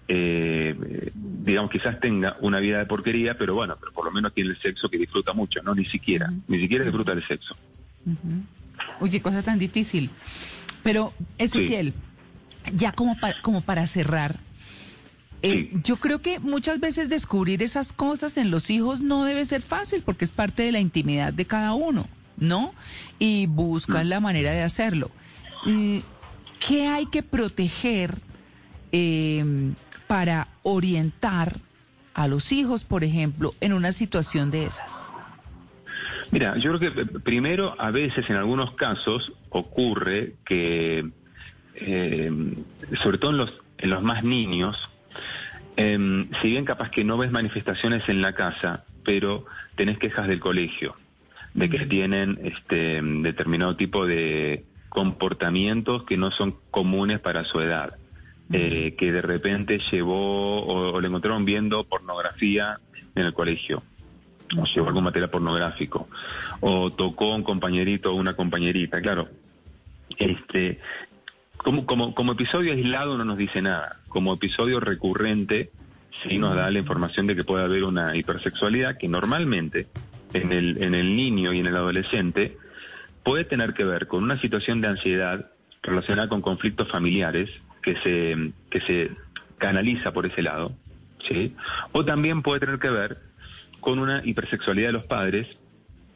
eh, 0.08 1.12
digamos, 1.14 1.72
quizás 1.72 2.00
tenga 2.00 2.38
una 2.40 2.60
vida 2.60 2.78
de 2.78 2.86
porquería, 2.86 3.38
pero 3.38 3.56
bueno, 3.56 3.76
pero 3.80 3.92
por 3.92 4.06
lo 4.06 4.12
menos 4.12 4.34
tiene 4.34 4.52
el 4.52 4.58
sexo 4.58 4.90
que 4.90 4.98
disfruta 4.98 5.34
mucho, 5.34 5.62
¿no? 5.64 5.76
Ni 5.76 5.86
siquiera, 5.86 6.32
ni 6.48 6.60
siquiera 6.60 6.86
disfruta 6.86 7.16
del 7.16 7.28
sexo. 7.28 7.58
Uy, 9.02 9.10
qué 9.10 9.22
cosa 9.22 9.44
tan 9.44 9.60
difícil. 9.60 10.10
Pero, 10.84 11.14
Ezequiel, 11.38 11.94
ya 12.74 12.92
como 12.92 13.18
para, 13.20 13.42
como 13.42 13.62
para 13.62 13.88
cerrar, 13.88 14.40
eh, 15.42 15.72
Yo 15.84 15.96
creo 15.98 16.22
que 16.22 16.40
muchas 16.40 16.80
veces 16.80 17.10
descubrir 17.10 17.64
esas 17.64 17.94
cosas 17.94 18.38
en 18.38 18.52
los 18.52 18.70
hijos 18.70 19.00
no 19.02 19.24
debe 19.24 19.46
ser 19.46 19.62
fácil 19.62 20.04
porque 20.04 20.26
es 20.26 20.32
parte 20.32 20.64
de 20.64 20.72
la 20.72 20.80
intimidad 20.80 21.34
de 21.34 21.46
cada 21.46 21.74
uno, 21.74 22.08
¿no? 22.38 22.74
Y 23.20 23.48
buscan 23.48 24.08
mm. 24.08 24.10
la 24.10 24.20
manera 24.20 24.52
de 24.52 24.64
hacerlo. 24.64 25.12
¿Qué 25.66 26.88
hay 26.88 27.06
que 27.06 27.24
proteger 27.24 28.14
eh, 28.92 29.72
para 30.08 30.48
orientar 30.64 31.58
a 32.14 32.28
los 32.28 32.52
hijos, 32.52 32.84
por 32.84 33.04
ejemplo, 33.04 33.54
en 33.62 33.74
una 33.74 33.94
situación 33.94 34.52
de 34.52 34.66
esas? 34.66 34.94
Mira, 36.32 36.58
yo 36.58 36.76
creo 36.76 36.94
que 36.94 37.02
eh, 37.02 37.06
primero, 37.24 37.76
a 37.80 37.92
veces, 37.92 38.30
en 38.30 38.36
algunos 38.36 38.74
casos, 38.74 39.32
ocurre 39.50 40.36
que, 40.46 41.10
sobre 43.02 43.18
todo 43.18 43.32
en 43.32 43.38
los, 43.38 43.54
en 43.78 43.90
los 43.90 44.04
más 44.04 44.24
niños, 44.24 44.78
Em, 45.82 46.30
si 46.42 46.50
bien 46.50 46.66
capaz 46.66 46.90
que 46.90 47.06
no 47.06 47.18
ves 47.18 47.32
manifestaciones 47.32 48.10
en 48.10 48.22
la 48.22 48.34
casa, 48.34 48.84
pero 49.06 49.46
tenés 49.76 49.98
quejas 49.98 50.28
del 50.28 50.42
colegio, 50.42 50.98
de 51.54 51.70
que 51.70 51.86
tienen 51.86 52.38
este 52.44 53.02
determinado 53.02 53.78
tipo 53.78 54.06
de 54.06 54.66
comportamientos 54.90 56.04
que 56.04 56.18
no 56.18 56.32
son 56.32 56.58
comunes 56.70 57.22
para 57.22 57.46
su 57.46 57.62
edad, 57.62 57.96
eh, 58.52 58.94
que 58.98 59.14
de 59.14 59.22
repente 59.22 59.80
llevó 59.90 60.66
o, 60.66 61.00
le 61.00 61.08
encontraron 61.08 61.46
viendo 61.46 61.86
pornografía 61.86 62.78
en 63.16 63.26
el 63.26 63.34
colegio, 63.34 63.82
o 64.58 64.66
llevó 64.66 64.88
algún 64.88 65.06
material 65.06 65.30
pornográfico, 65.30 66.10
o 66.60 66.92
tocó 66.92 67.34
un 67.34 67.44
compañerito 67.44 68.12
o 68.12 68.16
una 68.16 68.34
compañerita, 68.34 69.00
claro. 69.00 69.30
Este, 70.18 70.82
como, 71.64 72.16
como, 72.16 72.32
episodio 72.32 72.74
aislado 72.74 73.18
no 73.18 73.26
nos 73.26 73.38
dice 73.38 73.62
nada. 73.62 74.00
Como 74.08 74.34
episodio 74.34 74.80
recurrente 74.80 75.72
sí 76.24 76.38
nos 76.38 76.56
da 76.56 76.72
la 76.72 76.80
información 76.80 77.28
de 77.28 77.36
que 77.36 77.44
puede 77.44 77.64
haber 77.64 77.84
una 77.84 78.16
hipersexualidad 78.16 78.98
que 78.98 79.08
normalmente 79.08 79.88
en 80.34 80.52
el, 80.52 80.82
en 80.82 80.96
el 80.96 81.16
niño 81.16 81.54
y 81.54 81.60
en 81.60 81.68
el 81.68 81.76
adolescente 81.76 82.58
puede 83.24 83.44
tener 83.44 83.74
que 83.74 83.84
ver 83.84 84.08
con 84.08 84.24
una 84.24 84.40
situación 84.40 84.82
de 84.82 84.88
ansiedad 84.88 85.52
relacionada 85.84 86.30
con 86.30 86.42
conflictos 86.42 86.88
familiares 86.90 87.50
que 87.82 87.96
se, 87.98 88.52
que 88.70 88.82
se 88.82 89.12
canaliza 89.58 90.14
por 90.14 90.26
ese 90.26 90.42
lado, 90.42 90.74
¿sí? 91.28 91.56
O 91.92 92.06
también 92.06 92.42
puede 92.42 92.62
tener 92.62 92.80
que 92.80 92.90
ver 92.90 93.20
con 93.80 94.00
una 94.00 94.22
hipersexualidad 94.26 94.90
de 94.90 94.94
los 94.94 95.06
padres 95.06 95.58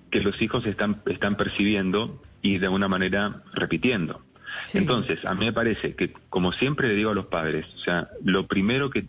que 0.10 0.22
los 0.22 0.42
hijos 0.42 0.66
están, 0.66 1.02
están 1.06 1.36
percibiendo 1.36 2.22
y 2.42 2.58
de 2.58 2.66
alguna 2.68 2.88
manera 2.88 3.42
repitiendo. 3.54 4.22
Entonces, 4.74 5.24
a 5.26 5.36
mí 5.36 5.46
me 5.46 5.54
parece 5.54 5.96
que, 5.96 6.14
como 6.30 6.52
siempre 6.52 6.88
le 6.88 6.96
digo 6.96 7.12
a 7.12 7.14
los 7.14 7.28
padres, 7.28 7.66
o 7.76 7.78
sea, 7.80 8.10
lo 8.24 8.48
primero 8.48 8.90
que, 8.90 9.06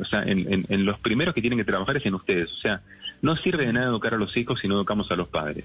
o 0.00 0.04
sea, 0.04 0.22
en, 0.24 0.86
los 0.86 0.98
primeros 0.98 1.34
que 1.34 1.40
tienen 1.40 1.58
que 1.58 1.64
trabajar 1.64 1.96
es 1.96 2.06
en 2.06 2.14
ustedes. 2.14 2.52
O 2.52 2.56
sea, 2.56 2.82
no 3.22 3.36
sirve 3.36 3.66
de 3.66 3.72
nada 3.72 3.86
educar 3.86 4.14
a 4.14 4.18
los 4.18 4.36
hijos 4.36 4.60
si 4.60 4.68
no 4.68 4.76
educamos 4.76 5.10
a 5.10 5.16
los 5.16 5.28
padres. 5.28 5.64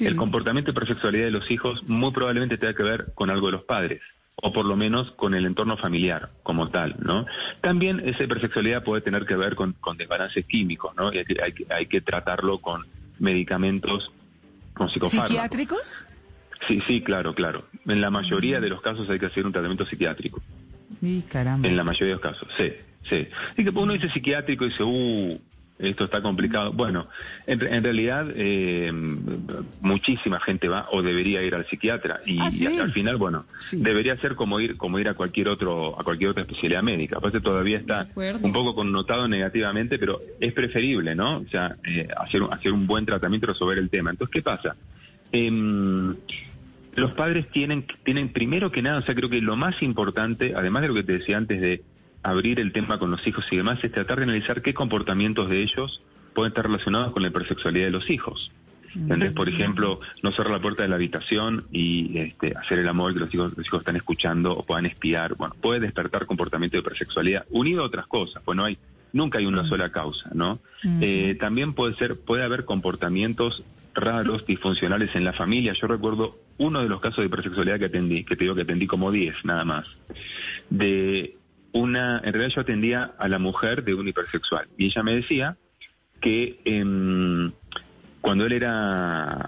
El 0.00 0.16
comportamiento 0.16 0.72
de 0.72 0.78
perfectualidad 0.78 1.24
de 1.24 1.30
los 1.30 1.50
hijos 1.50 1.82
muy 1.84 2.12
probablemente 2.12 2.58
tenga 2.58 2.74
que 2.74 2.82
ver 2.82 3.12
con 3.14 3.30
algo 3.30 3.46
de 3.46 3.52
los 3.52 3.64
padres 3.64 4.00
o 4.36 4.52
por 4.52 4.66
lo 4.66 4.76
menos 4.76 5.12
con 5.12 5.34
el 5.34 5.46
entorno 5.46 5.76
familiar 5.76 6.30
como 6.42 6.68
tal, 6.68 6.96
¿no? 6.98 7.24
También 7.60 8.00
esa 8.00 8.24
hipersexualidad 8.24 8.82
puede 8.82 9.00
tener 9.00 9.26
que 9.26 9.36
ver 9.36 9.54
con, 9.54 9.74
con 9.74 9.96
desbalances 9.96 10.44
químicos, 10.44 10.94
¿no? 10.96 11.12
Y 11.12 11.18
hay, 11.18 11.52
que, 11.52 11.66
hay 11.72 11.86
que 11.86 12.00
tratarlo 12.00 12.58
con 12.58 12.84
medicamentos, 13.18 14.10
con 14.74 14.90
psicofármacos. 14.90 15.30
¿Psiquiátricos? 15.30 16.06
Sí, 16.68 16.82
sí, 16.86 17.02
claro, 17.02 17.34
claro. 17.34 17.64
En 17.86 18.00
la 18.00 18.10
mayoría 18.10 18.60
de 18.60 18.68
los 18.68 18.80
casos 18.80 19.08
hay 19.10 19.18
que 19.18 19.26
hacer 19.26 19.44
un 19.46 19.52
tratamiento 19.52 19.84
psiquiátrico. 19.84 20.42
Y 21.02 21.22
caramba. 21.22 21.68
En 21.68 21.76
la 21.76 21.84
mayoría 21.84 22.16
de 22.16 22.22
los 22.22 22.22
casos, 22.22 22.48
sí, 22.56 22.72
sí. 23.08 23.28
Y 23.56 23.64
que 23.64 23.70
uno 23.70 23.92
dice 23.92 24.08
psiquiátrico 24.10 24.64
y 24.64 24.68
dice, 24.68 24.82
uh, 24.82 25.40
esto 25.78 26.04
está 26.04 26.22
complicado. 26.22 26.72
Bueno, 26.72 27.08
en, 27.46 27.82
realidad 27.82 28.28
eh, 28.34 28.92
muchísima 29.80 30.38
gente 30.40 30.68
va 30.68 30.88
o 30.92 31.02
debería 31.02 31.42
ir 31.42 31.54
al 31.54 31.66
psiquiatra 31.66 32.20
y, 32.24 32.38
¿Ah, 32.38 32.48
al 32.80 32.92
final, 32.92 33.16
bueno, 33.16 33.44
debería 33.72 34.16
ser 34.18 34.36
como 34.36 34.60
ir 34.60 34.76
como 34.76 35.00
ir 35.00 35.08
a 35.08 35.14
cualquier 35.14 35.48
otro 35.48 36.00
a 36.00 36.04
cualquier 36.04 36.30
otra 36.30 36.42
especialidad 36.42 36.82
médica. 36.82 37.18
Aparte 37.18 37.40
todavía 37.40 37.78
está 37.78 38.08
un 38.14 38.52
poco 38.52 38.74
connotado 38.74 39.26
negativamente, 39.26 39.98
pero 39.98 40.20
es 40.38 40.52
preferible, 40.52 41.16
¿no? 41.16 41.38
O 41.38 41.48
sea, 41.48 41.76
eh, 41.84 42.06
hacer 42.16 42.42
hacer 42.50 42.72
un 42.72 42.86
buen 42.86 43.04
tratamiento 43.04 43.46
y 43.46 43.48
resolver 43.48 43.78
el 43.78 43.90
tema. 43.90 44.10
Entonces, 44.10 44.32
¿qué 44.32 44.42
pasa? 44.42 44.76
Eh, 45.32 46.14
los 46.96 47.12
padres 47.12 47.48
tienen, 47.50 47.86
tienen 48.04 48.30
primero 48.30 48.70
que 48.70 48.82
nada, 48.82 48.98
o 48.98 49.02
sea, 49.02 49.14
creo 49.14 49.28
que 49.28 49.40
lo 49.40 49.56
más 49.56 49.82
importante, 49.82 50.54
además 50.56 50.82
de 50.82 50.88
lo 50.88 50.94
que 50.94 51.02
te 51.02 51.12
decía 51.12 51.36
antes 51.36 51.60
de 51.60 51.82
abrir 52.22 52.60
el 52.60 52.72
tema 52.72 52.98
con 52.98 53.10
los 53.10 53.26
hijos 53.26 53.46
y 53.50 53.56
demás, 53.56 53.78
es 53.82 53.92
tratar 53.92 54.18
de 54.18 54.24
analizar 54.24 54.62
qué 54.62 54.74
comportamientos 54.74 55.48
de 55.48 55.62
ellos 55.62 56.02
pueden 56.34 56.50
estar 56.50 56.66
relacionados 56.66 57.12
con 57.12 57.22
la 57.22 57.28
hipersexualidad 57.28 57.86
de 57.86 57.92
los 57.92 58.10
hijos. 58.10 58.50
Entonces, 58.94 59.32
por 59.32 59.48
ejemplo, 59.48 60.00
no 60.22 60.30
cerrar 60.30 60.52
la 60.52 60.60
puerta 60.60 60.84
de 60.84 60.88
la 60.88 60.94
habitación 60.94 61.64
y 61.72 62.16
este, 62.18 62.56
hacer 62.56 62.78
el 62.78 62.88
amor 62.88 63.12
que 63.12 63.20
los 63.20 63.34
hijos, 63.34 63.56
los 63.56 63.66
hijos 63.66 63.80
están 63.80 63.96
escuchando 63.96 64.52
o 64.52 64.64
puedan 64.64 64.86
espiar. 64.86 65.34
Bueno, 65.34 65.54
puede 65.60 65.80
despertar 65.80 66.26
comportamiento 66.26 66.76
de 66.76 66.82
hipersexualidad, 66.82 67.44
unido 67.50 67.82
a 67.82 67.86
otras 67.86 68.06
cosas, 68.06 68.42
pues 68.44 68.56
no 68.56 68.64
hay, 68.64 68.78
nunca 69.12 69.38
hay 69.38 69.46
una 69.46 69.66
sola 69.66 69.90
causa, 69.90 70.30
¿no? 70.32 70.60
Eh, 71.00 71.36
también 71.40 71.74
puede 71.74 71.96
ser, 71.96 72.20
puede 72.20 72.44
haber 72.44 72.64
comportamientos 72.64 73.64
raros, 73.94 74.44
disfuncionales 74.46 75.14
en 75.14 75.24
la 75.24 75.32
familia. 75.32 75.72
Yo 75.72 75.86
recuerdo 75.86 76.38
uno 76.58 76.82
de 76.82 76.88
los 76.88 77.00
casos 77.00 77.18
de 77.18 77.26
hipersexualidad 77.26 77.78
que 77.78 77.86
atendí, 77.86 78.24
que 78.24 78.36
te 78.36 78.44
digo 78.44 78.54
que 78.54 78.62
atendí 78.62 78.86
como 78.86 79.10
10 79.10 79.44
nada 79.44 79.64
más, 79.64 79.88
de 80.70 81.36
una, 81.72 82.18
en 82.24 82.32
realidad 82.32 82.54
yo 82.56 82.60
atendía 82.60 83.12
a 83.18 83.28
la 83.28 83.38
mujer 83.38 83.84
de 83.84 83.94
un 83.94 84.06
hipersexual 84.06 84.68
y 84.76 84.86
ella 84.86 85.02
me 85.02 85.14
decía 85.14 85.56
que 86.20 86.60
em, 86.64 87.50
cuando 88.20 88.46
él 88.46 88.52
era 88.52 89.46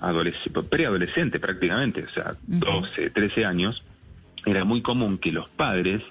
preadolescente 0.68 1.40
prácticamente, 1.40 2.04
o 2.04 2.10
sea, 2.10 2.36
12, 2.46 3.10
13 3.10 3.44
años, 3.44 3.82
era 4.44 4.64
muy 4.64 4.82
común 4.82 5.18
que 5.18 5.32
los 5.32 5.48
padres, 5.48 6.02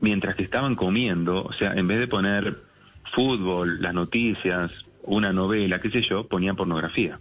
mientras 0.00 0.36
que 0.36 0.42
estaban 0.42 0.76
comiendo, 0.76 1.42
o 1.42 1.52
sea, 1.52 1.72
en 1.74 1.88
vez 1.88 1.98
de 1.98 2.06
poner 2.06 2.60
fútbol, 3.04 3.82
las 3.82 3.94
noticias, 3.94 4.70
una 5.02 5.32
novela, 5.32 5.80
qué 5.80 5.88
sé 5.88 6.02
yo, 6.02 6.28
ponían 6.28 6.56
pornografía 6.56 7.18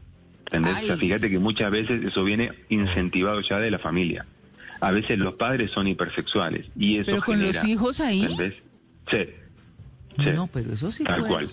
fíjate 0.97 1.29
que 1.29 1.39
muchas 1.39 1.71
veces 1.71 2.03
eso 2.03 2.23
viene 2.23 2.51
incentivado 2.69 3.41
ya 3.41 3.59
de 3.59 3.71
la 3.71 3.79
familia. 3.79 4.25
A 4.79 4.91
veces 4.91 5.19
los 5.19 5.35
padres 5.35 5.71
son 5.71 5.87
hipersexuales 5.87 6.67
y 6.75 6.97
eso 6.97 7.11
Pero 7.11 7.21
con 7.21 7.41
los 7.41 7.63
hijos 7.63 7.99
ahí. 7.99 8.27
Sí. 9.09 9.27
No, 10.17 10.47
pero 10.47 10.73
eso 10.73 10.91
sí. 10.91 11.03
Tal 11.03 11.25
cual. 11.25 11.47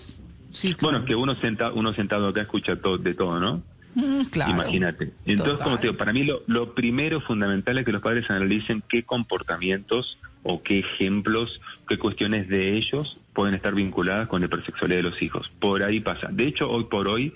Bueno, 0.81 1.05
que 1.05 1.15
uno 1.15 1.35
sentado, 1.35 1.75
uno 1.75 1.93
sentado 1.93 2.27
acá 2.27 2.41
escucha 2.41 2.75
todo, 2.75 2.97
de 2.97 3.13
todo, 3.13 3.39
¿no? 3.39 3.61
Mm, 3.95 4.23
claro. 4.25 4.51
Imagínate. 4.51 5.13
Entonces, 5.25 5.63
como 5.63 5.77
te 5.77 5.87
digo, 5.87 5.97
para 5.97 6.11
mí 6.11 6.23
lo, 6.23 6.41
lo 6.47 6.73
primero 6.73 7.21
fundamental 7.21 7.77
es 7.77 7.85
que 7.85 7.91
los 7.91 8.01
padres 8.01 8.29
analicen 8.29 8.83
qué 8.87 9.03
comportamientos 9.03 10.17
o 10.43 10.63
qué 10.63 10.79
ejemplos, 10.79 11.61
qué 11.87 11.97
cuestiones 11.97 12.47
de 12.47 12.75
ellos 12.75 13.17
pueden 13.33 13.55
estar 13.55 13.75
vinculadas 13.75 14.27
con 14.27 14.41
la 14.41 14.47
hipersexualidad 14.47 15.03
de 15.03 15.09
los 15.09 15.21
hijos. 15.21 15.51
Por 15.59 15.83
ahí 15.83 15.99
pasa. 15.99 16.29
De 16.31 16.47
hecho, 16.47 16.69
hoy 16.69 16.85
por 16.85 17.07
hoy 17.07 17.33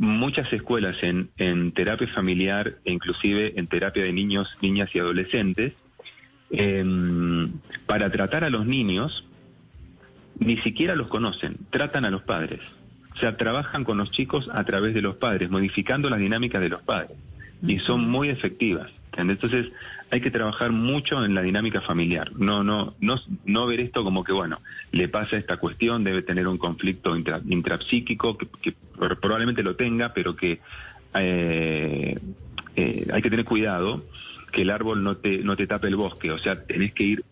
muchas 0.00 0.50
escuelas 0.50 0.96
en, 1.02 1.28
en, 1.36 1.72
terapia 1.72 2.08
familiar 2.08 2.76
e 2.86 2.90
inclusive 2.90 3.52
en 3.56 3.66
terapia 3.66 4.02
de 4.02 4.14
niños, 4.14 4.48
niñas 4.62 4.88
y 4.94 4.98
adolescentes, 4.98 5.74
em, 6.50 7.52
para 7.84 8.10
tratar 8.10 8.42
a 8.44 8.48
los 8.48 8.64
niños, 8.64 9.26
ni 10.38 10.56
siquiera 10.56 10.96
los 10.96 11.08
conocen, 11.08 11.58
tratan 11.68 12.06
a 12.06 12.10
los 12.10 12.22
padres. 12.22 12.60
O 13.12 13.16
sea, 13.18 13.36
trabajan 13.36 13.84
con 13.84 13.98
los 13.98 14.10
chicos 14.10 14.48
a 14.54 14.64
través 14.64 14.94
de 14.94 15.02
los 15.02 15.16
padres, 15.16 15.50
modificando 15.50 16.08
las 16.08 16.18
dinámicas 16.18 16.62
de 16.62 16.70
los 16.70 16.80
padres. 16.80 17.18
Y 17.62 17.78
son 17.80 18.08
muy 18.08 18.30
efectivas. 18.30 18.90
Entonces 19.14 19.70
hay 20.10 20.20
que 20.20 20.30
trabajar 20.30 20.72
mucho 20.72 21.24
en 21.24 21.34
la 21.34 21.42
dinámica 21.42 21.80
familiar. 21.80 22.32
No, 22.36 22.64
no, 22.64 22.94
no, 23.00 23.16
no 23.44 23.66
ver 23.66 23.80
esto 23.80 24.02
como 24.02 24.24
que 24.24 24.32
bueno 24.32 24.58
le 24.92 25.08
pasa 25.08 25.36
esta 25.36 25.56
cuestión, 25.56 26.04
debe 26.04 26.22
tener 26.22 26.48
un 26.48 26.58
conflicto 26.58 27.16
intrapsíquico 27.16 28.36
que, 28.36 28.74
probablemente 29.20 29.62
lo 29.62 29.76
tenga, 29.76 30.12
pero 30.12 30.34
que 30.34 30.60
eh, 31.14 32.18
eh, 32.76 33.08
hay 33.12 33.22
que 33.22 33.30
tener 33.30 33.44
cuidado 33.44 34.04
que 34.52 34.62
el 34.62 34.70
árbol 34.70 35.04
no 35.04 35.16
te 35.16 35.38
no 35.38 35.56
te 35.56 35.66
tape 35.66 35.88
el 35.88 35.96
bosque. 35.96 36.32
O 36.32 36.38
sea, 36.38 36.64
tenés 36.64 36.92
que 36.92 37.04
ir 37.04 37.24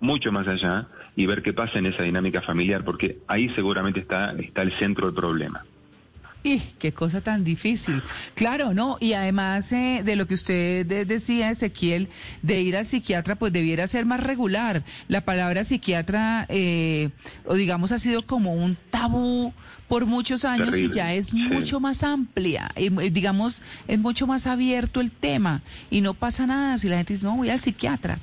mucho 0.00 0.32
más 0.32 0.48
allá 0.48 0.88
y 1.14 1.26
ver 1.26 1.42
qué 1.42 1.52
pasa 1.52 1.78
en 1.78 1.86
esa 1.86 2.02
dinámica 2.02 2.40
familiar, 2.40 2.82
porque 2.84 3.18
ahí 3.26 3.50
seguramente 3.50 4.00
está 4.00 4.32
está 4.32 4.62
el 4.62 4.72
centro 4.78 5.06
del 5.06 5.14
problema. 5.14 5.64
Y 6.44 6.58
qué 6.78 6.92
cosa 6.92 7.20
tan 7.20 7.44
difícil. 7.44 8.02
Claro, 8.34 8.74
¿no? 8.74 8.96
Y 8.98 9.12
además 9.12 9.70
eh, 9.72 10.02
de 10.04 10.16
lo 10.16 10.26
que 10.26 10.34
usted 10.34 11.06
decía, 11.06 11.50
Ezequiel, 11.50 12.08
de 12.42 12.60
ir 12.60 12.76
al 12.76 12.86
psiquiatra, 12.86 13.36
pues 13.36 13.52
debiera 13.52 13.86
ser 13.86 14.06
más 14.06 14.20
regular. 14.20 14.82
La 15.06 15.20
palabra 15.20 15.62
psiquiatra, 15.62 16.46
eh, 16.48 17.10
o 17.44 17.54
digamos, 17.54 17.92
ha 17.92 17.98
sido 17.98 18.26
como 18.26 18.54
un 18.54 18.76
tabú 18.90 19.52
por 19.92 20.06
muchos 20.06 20.46
años 20.46 20.74
y 20.74 20.90
ya 20.90 21.12
es 21.12 21.34
mucho 21.34 21.78
más 21.78 22.02
amplia, 22.02 22.70
y, 22.78 22.88
digamos, 23.10 23.60
es 23.86 23.98
mucho 23.98 24.26
más 24.26 24.46
abierto 24.46 25.02
el 25.02 25.10
tema 25.10 25.60
y 25.90 26.00
no 26.00 26.14
pasa 26.14 26.46
nada 26.46 26.78
si 26.78 26.88
la 26.88 26.96
gente 26.96 27.12
dice, 27.12 27.26
no, 27.26 27.36
voy 27.36 27.50
al 27.50 27.60
psiquiatra. 27.60 28.18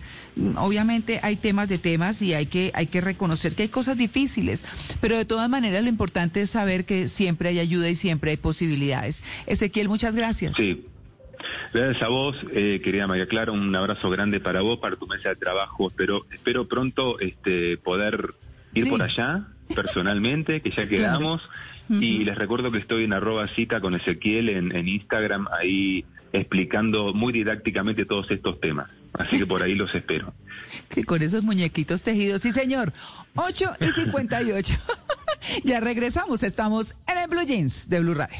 Obviamente 0.56 1.20
hay 1.22 1.36
temas 1.36 1.70
de 1.70 1.78
temas 1.78 2.24
y 2.24 2.34
hay 2.34 2.48
que, 2.48 2.72
hay 2.74 2.88
que 2.88 3.02
reconocer 3.02 3.54
que 3.54 3.62
hay 3.62 3.70
cosas 3.70 3.98
difíciles, 3.98 4.64
pero 5.00 5.16
de 5.16 5.26
todas 5.26 5.48
maneras 5.48 5.84
lo 5.84 5.90
importante 5.90 6.42
es 6.42 6.50
saber 6.50 6.86
que 6.86 7.08
siempre 7.08 7.50
hay 7.50 7.60
ayuda 7.60 7.88
y 7.88 7.96
siempre 7.96 8.32
hay 8.32 8.38
posibilidades. 8.38 9.22
Ezequiel, 9.46 9.90
muchas 9.90 10.16
gracias. 10.16 10.56
Sí. 10.56 10.88
Gracias 11.72 12.02
a 12.02 12.08
vos, 12.08 12.36
eh, 12.52 12.82
querida 12.84 13.06
María 13.06 13.28
Clara, 13.28 13.52
un 13.52 13.76
abrazo 13.76 14.10
grande 14.10 14.40
para 14.40 14.62
vos, 14.62 14.80
para 14.80 14.96
tu 14.96 15.06
mesa 15.06 15.30
de 15.30 15.36
trabajo. 15.36 15.90
Espero, 15.90 16.26
espero 16.32 16.68
pronto 16.68 17.20
este, 17.20 17.78
poder 17.78 18.34
ir 18.74 18.90
por 18.90 19.04
allá 19.04 19.46
personalmente, 19.76 20.62
que 20.62 20.72
ya 20.72 20.88
quedamos. 20.88 21.42
Y 21.90 22.24
les 22.24 22.38
recuerdo 22.38 22.72
que 22.72 22.78
estoy 22.78 23.06
en 23.06 23.14
arroba 23.14 23.48
cita 23.48 23.82
con 23.82 23.96
Ezequiel 23.96 24.50
en, 24.50 24.88
Instagram, 24.88 25.48
ahí 25.52 26.06
explicando 26.32 27.14
muy 27.16 27.34
didácticamente 27.34 28.06
todos 28.06 28.30
estos 28.30 28.60
temas. 28.60 28.92
Así 29.14 29.40
que 29.40 29.48
por 29.48 29.64
ahí 29.64 29.74
los 29.74 29.94
espero. 29.96 30.34
Que 30.90 31.04
con 31.04 31.22
esos 31.22 31.44
muñequitos 31.44 32.04
tejidos, 32.04 32.42
sí 32.42 32.52
señor. 32.52 32.94
8 33.36 33.78
y 33.82 33.86
58. 34.04 34.76
ya 35.64 35.80
regresamos, 35.80 36.44
estamos 36.44 36.96
en 37.08 37.18
el 37.18 37.28
Blue 37.28 37.46
Jeans 37.46 37.90
de 37.90 38.00
Blue 38.02 38.14
Radio. 38.14 38.40